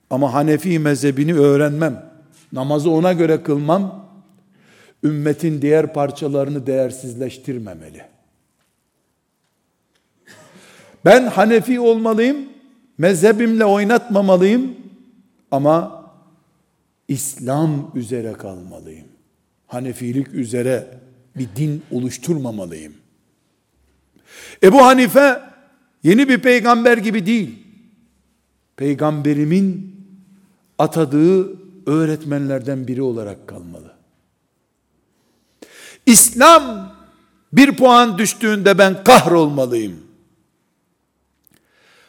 Ama 0.10 0.34
Hanefi 0.34 0.80
mezhebini 0.80 1.34
öğrenmem. 1.34 2.12
Namazı 2.52 2.90
ona 2.90 3.14
göre 3.14 3.44
kılmam. 3.44 4.08
Ümmetin 5.04 5.62
diğer 5.62 5.94
parçalarını 5.94 6.68
değersizleştirmemeli. 6.68 8.02
Ben 11.06 11.28
Hanefi 11.28 11.80
olmalıyım. 11.80 12.38
Mezhebimle 12.98 13.66
oynatmamalıyım. 13.66 14.76
Ama 15.52 16.06
İslam 17.08 17.92
üzere 17.96 18.34
kalmalıyım. 18.34 19.08
Hanefilik 19.68 20.34
üzere 20.34 20.88
bir 21.36 21.48
din 21.56 21.84
oluşturmamalıyım. 21.92 22.94
Ebu 24.64 24.78
Hanife 24.78 25.42
yeni 26.04 26.30
bir 26.30 26.38
peygamber 26.38 26.98
gibi 26.98 27.26
değil. 27.26 27.60
Peygamberimin 28.76 29.97
atadığı 30.78 31.58
öğretmenlerden 31.86 32.88
biri 32.88 33.02
olarak 33.02 33.48
kalmalı. 33.48 33.94
İslam 36.06 36.94
bir 37.54 37.76
puan 37.76 38.18
düştüğünde 38.18 38.78
ben 38.78 39.04
kahrolmalıyım. 39.04 40.08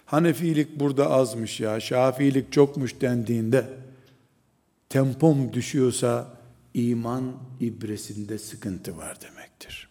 Hanefilik 0.06 0.80
burada 0.80 1.10
azmış 1.10 1.60
ya, 1.60 1.80
Şafiilik 1.80 2.52
çokmuş 2.52 3.00
dendiğinde 3.00 3.66
tempom 4.88 5.52
düşüyorsa 5.52 6.26
iman 6.74 7.32
ibresinde 7.60 8.38
sıkıntı 8.38 8.96
var 8.96 9.20
demektir. 9.20 9.88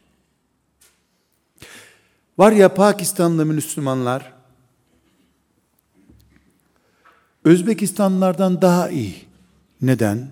Var 2.38 2.51
ya 2.51 2.73
Pakistanlı 2.73 3.45
Müslümanlar 3.45 4.34
Özbekistanlılardan 7.44 8.62
daha 8.62 8.90
iyi. 8.90 9.16
Neden? 9.82 10.32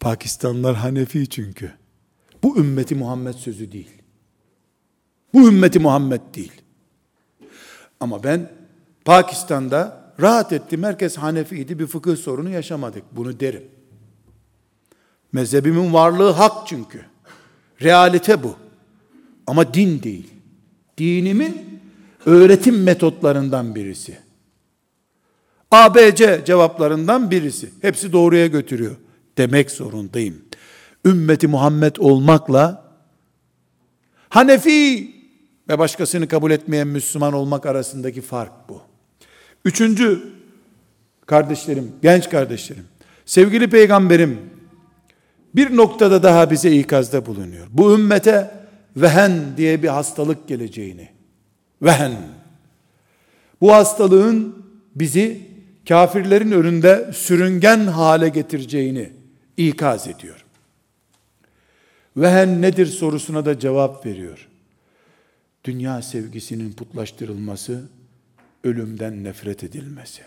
Pakistanlılar 0.00 0.76
Hanefi 0.76 1.28
çünkü. 1.28 1.72
Bu 2.42 2.58
ümmeti 2.58 2.94
Muhammed 2.94 3.34
sözü 3.34 3.72
değil. 3.72 3.90
Bu 5.34 5.48
ümmeti 5.48 5.78
Muhammed 5.78 6.20
değil. 6.34 6.52
Ama 8.00 8.22
ben 8.22 8.50
Pakistan'da 9.04 10.12
rahat 10.20 10.52
ettim. 10.52 10.82
Herkes 10.82 11.16
Hanefiydi. 11.16 11.78
Bir 11.78 11.86
fıkıh 11.86 12.16
sorunu 12.16 12.50
yaşamadık. 12.50 13.02
Bunu 13.12 13.40
derim. 13.40 13.64
Mezhebimin 15.32 15.92
varlığı 15.92 16.30
hak 16.30 16.66
çünkü. 16.66 17.04
Realite 17.82 18.42
bu. 18.42 18.56
Ama 19.46 19.74
din 19.74 20.02
değil. 20.02 20.30
Dinimin 20.98 21.80
öğretim 22.26 22.82
metotlarından 22.82 23.74
birisi. 23.74 24.18
ABC 25.70 26.42
cevaplarından 26.46 27.30
birisi. 27.30 27.70
Hepsi 27.82 28.12
doğruya 28.12 28.46
götürüyor. 28.46 28.96
Demek 29.38 29.70
zorundayım. 29.70 30.36
Ümmeti 31.04 31.48
Muhammed 31.48 31.96
olmakla 31.96 32.90
Hanefi 34.28 35.10
ve 35.68 35.78
başkasını 35.78 36.28
kabul 36.28 36.50
etmeyen 36.50 36.86
Müslüman 36.86 37.32
olmak 37.32 37.66
arasındaki 37.66 38.20
fark 38.20 38.52
bu. 38.68 38.82
Üçüncü 39.64 40.22
kardeşlerim, 41.26 41.92
genç 42.02 42.30
kardeşlerim, 42.30 42.84
sevgili 43.26 43.70
peygamberim 43.70 44.40
bir 45.54 45.76
noktada 45.76 46.22
daha 46.22 46.50
bize 46.50 46.76
ikazda 46.76 47.26
bulunuyor. 47.26 47.66
Bu 47.70 47.94
ümmete 47.94 48.50
vehen 48.96 49.32
diye 49.56 49.82
bir 49.82 49.88
hastalık 49.88 50.48
geleceğini, 50.48 51.08
vehen, 51.82 52.12
bu 53.60 53.72
hastalığın 53.72 54.64
bizi 54.94 55.49
kafirlerin 55.90 56.52
önünde 56.52 57.10
sürüngen 57.12 57.86
hale 57.86 58.28
getireceğini 58.28 59.12
ikaz 59.56 60.08
ediyor. 60.08 60.44
Vehen 62.16 62.62
nedir 62.62 62.86
sorusuna 62.86 63.44
da 63.44 63.58
cevap 63.58 64.06
veriyor. 64.06 64.48
Dünya 65.64 66.02
sevgisinin 66.02 66.72
putlaştırılması, 66.72 67.88
ölümden 68.64 69.24
nefret 69.24 69.64
edilmesi. 69.64 70.22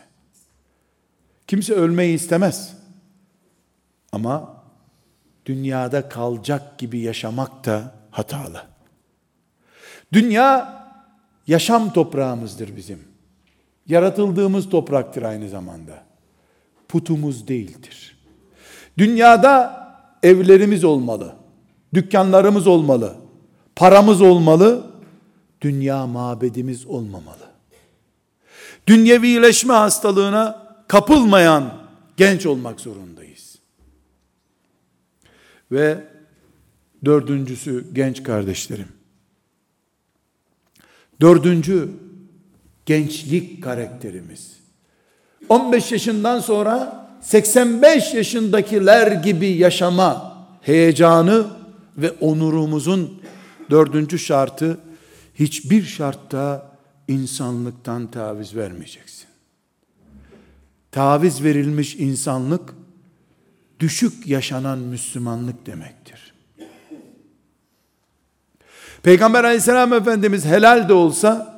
Kimse 1.47 1.74
ölmeyi 1.74 2.16
istemez. 2.16 2.74
Ama 4.11 4.64
dünyada 5.45 6.09
kalacak 6.09 6.78
gibi 6.80 6.99
yaşamak 6.99 7.66
da 7.66 7.95
hatalı. 8.11 8.64
Dünya 10.14 10.84
yaşam 11.47 11.93
toprağımızdır 11.93 12.76
bizim. 12.76 13.12
Yaratıldığımız 13.88 14.69
topraktır 14.69 15.23
aynı 15.23 15.49
zamanda. 15.49 16.03
Putumuz 16.88 17.47
değildir. 17.47 18.17
Dünyada 18.97 19.84
evlerimiz 20.23 20.84
olmalı. 20.84 21.36
Dükkanlarımız 21.93 22.67
olmalı. 22.67 23.15
Paramız 23.75 24.21
olmalı. 24.21 24.91
Dünya 25.61 26.07
mabedimiz 26.07 26.86
olmamalı. 26.86 27.43
Dünyevileşme 28.88 29.73
hastalığına 29.73 30.75
kapılmayan 30.88 31.73
genç 32.17 32.45
olmak 32.45 32.79
zorundayız. 32.79 33.57
Ve 35.71 36.03
dördüncüsü 37.05 37.93
genç 37.93 38.23
kardeşlerim. 38.23 38.88
Dördüncü 41.21 41.89
gençlik 42.86 43.63
karakterimiz. 43.63 44.53
15 45.49 45.91
yaşından 45.91 46.39
sonra 46.39 47.07
85 47.21 48.13
yaşındakiler 48.13 49.11
gibi 49.11 49.47
yaşama 49.47 50.38
heyecanı 50.61 51.47
ve 51.97 52.11
onurumuzun 52.11 53.21
dördüncü 53.69 54.19
şartı 54.19 54.77
hiçbir 55.36 55.84
şartta 55.84 56.71
insanlıktan 57.07 58.11
taviz 58.11 58.55
vermeyeceksin. 58.55 59.27
Taviz 60.91 61.43
verilmiş 61.43 61.95
insanlık 61.95 62.73
düşük 63.79 64.27
yaşanan 64.27 64.79
Müslümanlık 64.79 65.65
demektir. 65.65 66.34
Peygamber 69.03 69.43
aleyhisselam 69.43 69.93
efendimiz 69.93 70.45
helal 70.45 70.89
de 70.89 70.93
olsa 70.93 71.53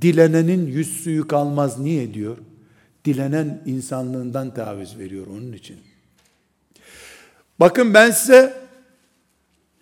dilenenin 0.00 0.66
yüz 0.66 1.02
suyu 1.02 1.28
kalmaz 1.28 1.78
niye 1.78 2.14
diyor? 2.14 2.38
Dilenen 3.04 3.62
insanlığından 3.66 4.54
taviz 4.54 4.98
veriyor 4.98 5.26
onun 5.26 5.52
için. 5.52 5.76
Bakın 7.60 7.94
ben 7.94 8.10
size 8.10 8.60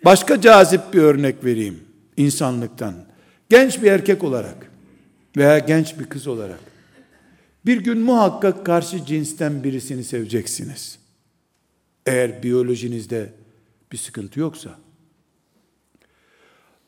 başka 0.05 0.41
cazip 0.41 0.93
bir 0.93 1.01
örnek 1.01 1.45
vereyim 1.45 1.79
insanlıktan. 2.17 2.93
Genç 3.49 3.81
bir 3.81 3.91
erkek 3.91 4.23
olarak 4.23 4.71
veya 5.37 5.59
genç 5.59 5.99
bir 5.99 6.05
kız 6.05 6.27
olarak 6.27 6.59
bir 7.65 7.77
gün 7.77 7.99
muhakkak 7.99 8.65
karşı 8.65 9.05
cinsten 9.05 9.63
birisini 9.63 10.03
seveceksiniz. 10.03 10.99
Eğer 12.05 12.43
biyolojinizde 12.43 13.33
bir 13.91 13.97
sıkıntı 13.97 14.39
yoksa, 14.39 14.79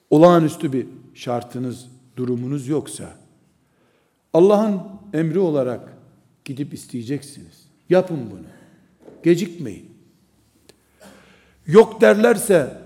olağanüstü 0.09 0.73
bir 0.73 0.87
şartınız, 1.13 1.85
durumunuz 2.17 2.67
yoksa, 2.67 3.17
Allah'ın 4.33 4.81
emri 5.13 5.39
olarak 5.39 5.93
gidip 6.45 6.73
isteyeceksiniz. 6.73 7.65
Yapın 7.89 8.19
bunu. 8.31 8.45
Gecikmeyin. 9.23 9.91
Yok 11.67 12.01
derlerse, 12.01 12.77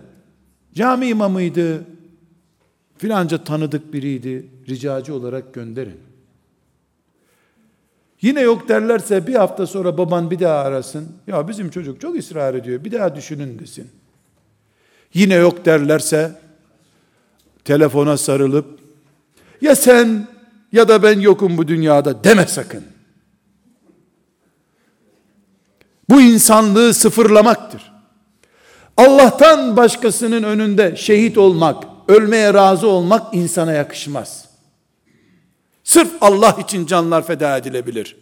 cami 0.73 1.07
imamıydı, 1.07 1.83
filanca 2.97 3.43
tanıdık 3.43 3.93
biriydi, 3.93 4.49
ricacı 4.67 5.15
olarak 5.15 5.53
gönderin. 5.53 5.97
Yine 8.21 8.41
yok 8.41 8.69
derlerse 8.69 9.27
bir 9.27 9.35
hafta 9.35 9.67
sonra 9.67 9.97
baban 9.97 10.31
bir 10.31 10.39
daha 10.39 10.59
arasın. 10.59 11.07
Ya 11.27 11.47
bizim 11.47 11.69
çocuk 11.69 12.01
çok 12.01 12.17
ısrar 12.17 12.53
ediyor. 12.53 12.83
Bir 12.83 12.91
daha 12.91 13.15
düşünün 13.15 13.59
desin. 13.59 13.89
Yine 15.13 15.33
yok 15.33 15.65
derlerse 15.65 16.39
telefona 17.65 18.17
sarılıp 18.17 18.79
ya 19.61 19.75
sen 19.75 20.27
ya 20.71 20.87
da 20.87 21.03
ben 21.03 21.19
yokum 21.19 21.57
bu 21.57 21.67
dünyada 21.67 22.23
deme 22.23 22.47
sakın. 22.47 22.83
Bu 26.09 26.21
insanlığı 26.21 26.93
sıfırlamaktır. 26.93 27.91
Allah'tan 28.97 29.77
başkasının 29.77 30.43
önünde 30.43 30.95
şehit 30.95 31.37
olmak, 31.37 31.83
ölmeye 32.07 32.53
razı 32.53 32.87
olmak 32.87 33.33
insana 33.33 33.71
yakışmaz. 33.71 34.45
Sırf 35.83 36.11
Allah 36.21 36.57
için 36.63 36.85
canlar 36.85 37.27
feda 37.27 37.57
edilebilir. 37.57 38.17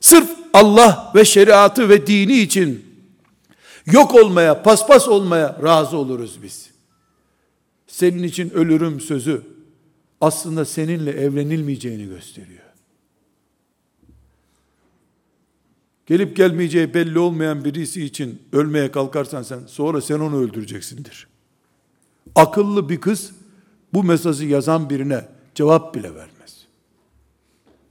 Sırf 0.00 0.30
Allah 0.52 1.12
ve 1.14 1.24
şeriatı 1.24 1.88
ve 1.88 2.06
dini 2.06 2.38
için 2.38 2.84
yok 3.86 4.14
olmaya, 4.14 4.62
paspas 4.62 5.08
olmaya 5.08 5.56
razı 5.62 5.96
oluruz 5.96 6.42
biz. 6.42 6.70
Senin 7.86 8.22
için 8.22 8.50
ölürüm 8.50 9.00
sözü 9.00 9.53
aslında 10.20 10.64
seninle 10.64 11.10
evlenilmeyeceğini 11.10 12.06
gösteriyor. 12.06 12.64
gelip 16.06 16.36
gelmeyeceği 16.36 16.94
belli 16.94 17.18
olmayan 17.18 17.64
birisi 17.64 18.04
için 18.04 18.42
ölmeye 18.52 18.90
kalkarsan 18.92 19.42
sen 19.42 19.60
sonra 19.66 20.00
sen 20.00 20.20
onu 20.20 20.36
öldüreceksindir. 20.36 21.28
Akıllı 22.34 22.88
bir 22.88 23.00
kız 23.00 23.32
bu 23.92 24.04
mesajı 24.04 24.46
yazan 24.46 24.90
birine 24.90 25.28
cevap 25.54 25.94
bile 25.94 26.14
vermez. 26.14 26.66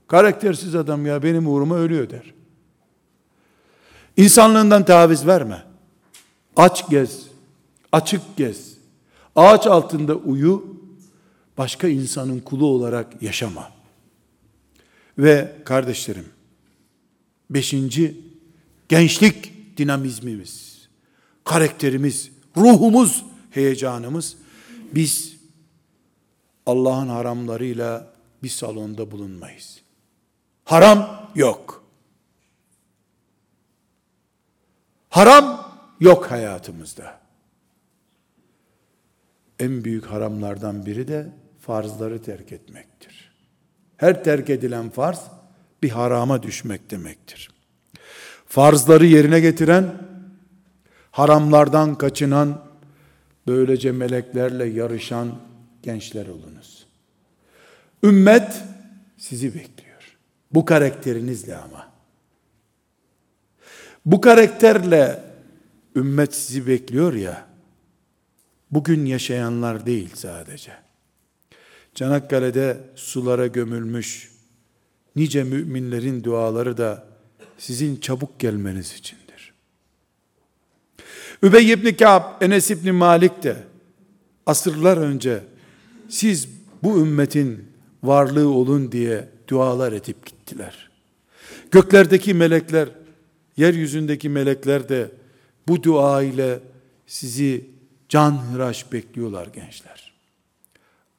Karaktersiz 0.08 0.74
adam 0.74 1.06
ya 1.06 1.22
benim 1.22 1.48
uğruma 1.48 1.76
ölüyor 1.76 2.10
der. 2.10 2.34
İnsanlığından 4.16 4.84
taviz 4.84 5.26
verme. 5.26 5.62
Aç 6.56 6.88
gez, 6.90 7.26
açık 7.92 8.36
gez. 8.36 8.74
Ağaç 9.36 9.66
altında 9.66 10.14
uyu, 10.14 10.73
başka 11.58 11.88
insanın 11.88 12.40
kulu 12.40 12.66
olarak 12.66 13.22
yaşama. 13.22 13.72
Ve 15.18 15.56
kardeşlerim, 15.64 16.28
beşinci, 17.50 18.20
gençlik 18.88 19.52
dinamizmimiz, 19.78 20.88
karakterimiz, 21.44 22.30
ruhumuz, 22.56 23.24
heyecanımız, 23.50 24.36
biz 24.94 25.36
Allah'ın 26.66 27.08
haramlarıyla 27.08 28.14
bir 28.42 28.48
salonda 28.48 29.10
bulunmayız. 29.10 29.80
Haram 30.64 31.30
yok. 31.34 31.84
Haram 35.08 35.74
yok 36.00 36.30
hayatımızda. 36.30 37.20
En 39.58 39.84
büyük 39.84 40.06
haramlardan 40.06 40.86
biri 40.86 41.08
de 41.08 41.32
farzları 41.66 42.22
terk 42.22 42.52
etmektir. 42.52 43.32
Her 43.96 44.24
terk 44.24 44.50
edilen 44.50 44.90
farz 44.90 45.20
bir 45.82 45.90
harama 45.90 46.42
düşmek 46.42 46.90
demektir. 46.90 47.50
Farzları 48.46 49.06
yerine 49.06 49.40
getiren, 49.40 49.94
haramlardan 51.10 51.98
kaçınan, 51.98 52.64
böylece 53.46 53.92
meleklerle 53.92 54.64
yarışan 54.64 55.34
gençler 55.82 56.26
olunuz. 56.26 56.86
Ümmet 58.02 58.62
sizi 59.16 59.54
bekliyor. 59.54 60.16
Bu 60.50 60.64
karakterinizle 60.64 61.56
ama. 61.56 61.92
Bu 64.06 64.20
karakterle 64.20 65.24
ümmet 65.96 66.34
sizi 66.34 66.66
bekliyor 66.66 67.12
ya, 67.14 67.46
bugün 68.70 69.06
yaşayanlar 69.06 69.86
değil 69.86 70.10
sadece. 70.14 70.72
Çanakkale'de 71.94 72.80
sulara 72.94 73.46
gömülmüş 73.46 74.30
nice 75.16 75.44
müminlerin 75.44 76.24
duaları 76.24 76.76
da 76.76 77.06
sizin 77.58 77.96
çabuk 77.96 78.38
gelmeniz 78.38 78.92
içindir. 78.92 79.54
Übey 81.42 81.72
ibn 81.72 81.96
Ka'b, 81.96 82.42
Enes 82.42 82.70
ibn 82.70 82.94
Malik 82.94 83.42
de 83.42 83.56
asırlar 84.46 84.96
önce 84.96 85.44
siz 86.08 86.48
bu 86.82 86.98
ümmetin 86.98 87.68
varlığı 88.02 88.48
olun 88.48 88.92
diye 88.92 89.28
dualar 89.48 89.92
edip 89.92 90.26
gittiler. 90.26 90.90
Göklerdeki 91.70 92.34
melekler, 92.34 92.88
yeryüzündeki 93.56 94.28
melekler 94.28 94.88
de 94.88 95.10
bu 95.68 95.82
dua 95.82 96.22
ile 96.22 96.60
sizi 97.06 97.70
can 98.08 98.52
hıraş 98.52 98.92
bekliyorlar 98.92 99.46
gençler. 99.46 100.14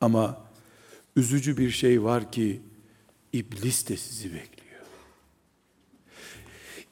Ama 0.02 0.45
üzücü 1.16 1.58
bir 1.58 1.70
şey 1.72 2.04
var 2.04 2.32
ki 2.32 2.62
iblis 3.34 3.90
de 3.90 3.98
sizi 3.98 4.26
bekliyor. 4.26 4.82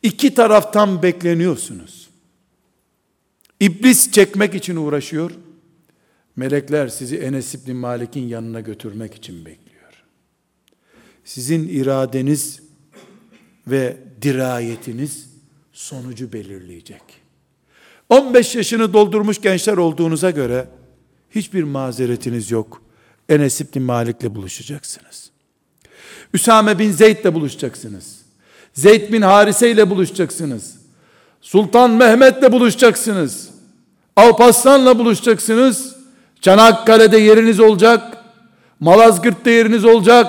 İki 0.03 0.33
taraftan 0.33 1.03
bekleniyorsunuz. 1.03 2.09
İblis 3.59 4.11
çekmek 4.11 4.55
için 4.55 4.75
uğraşıyor. 4.75 5.31
Melekler 6.35 6.87
sizi 6.87 7.17
Enes 7.17 7.55
İbni 7.55 7.73
Malik'in 7.73 8.27
yanına 8.27 8.59
götürmek 8.59 9.15
için 9.15 9.45
bekliyor. 9.45 10.03
Sizin 11.23 11.67
iradeniz 11.67 12.61
ve 13.67 13.97
dirayetiniz 14.21 15.29
sonucu 15.73 16.33
belirleyecek. 16.33 17.01
15 18.09 18.55
yaşını 18.55 18.93
doldurmuş 18.93 19.41
gençler 19.41 19.77
olduğunuza 19.77 20.31
göre 20.31 20.67
hiçbir 21.31 21.63
mazeretiniz 21.63 22.51
yok. 22.51 22.82
Enes 23.29 23.61
İbni 23.61 23.81
Malik'le 23.81 24.35
buluşacaksınız. 24.35 25.29
Üsame 26.33 26.79
bin 26.79 26.91
Zeyd'le 26.91 27.33
buluşacaksınız. 27.33 28.17
Zeyd 28.73 29.13
bin 29.13 29.21
Harise 29.21 29.71
ile 29.71 29.89
buluşacaksınız. 29.89 30.75
Sultan 31.41 31.91
Mehmet'le 31.91 32.51
buluşacaksınız. 32.51 33.49
Alparslan'la 34.15 34.99
buluşacaksınız. 34.99 35.95
Çanakkale'de 36.41 37.17
yeriniz 37.17 37.59
olacak. 37.59 38.17
Malazgirt'te 38.79 39.51
yeriniz 39.51 39.85
olacak. 39.85 40.27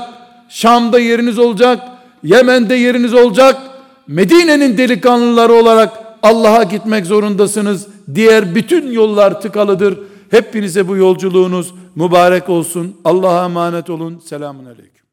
Şam'da 0.48 0.98
yeriniz 0.98 1.38
olacak. 1.38 1.80
Yemen'de 2.22 2.74
yeriniz 2.74 3.14
olacak. 3.14 3.60
Medine'nin 4.06 4.78
delikanlıları 4.78 5.52
olarak 5.52 6.04
Allah'a 6.22 6.62
gitmek 6.62 7.06
zorundasınız. 7.06 7.86
Diğer 8.14 8.54
bütün 8.54 8.92
yollar 8.92 9.40
tıkalıdır. 9.40 9.98
Hepinize 10.34 10.88
bu 10.88 10.96
yolculuğunuz 10.96 11.74
mübarek 11.96 12.48
olsun. 12.48 12.96
Allah'a 13.04 13.44
emanet 13.44 13.90
olun. 13.90 14.18
Selamun 14.18 14.64
Aleyküm. 14.64 14.94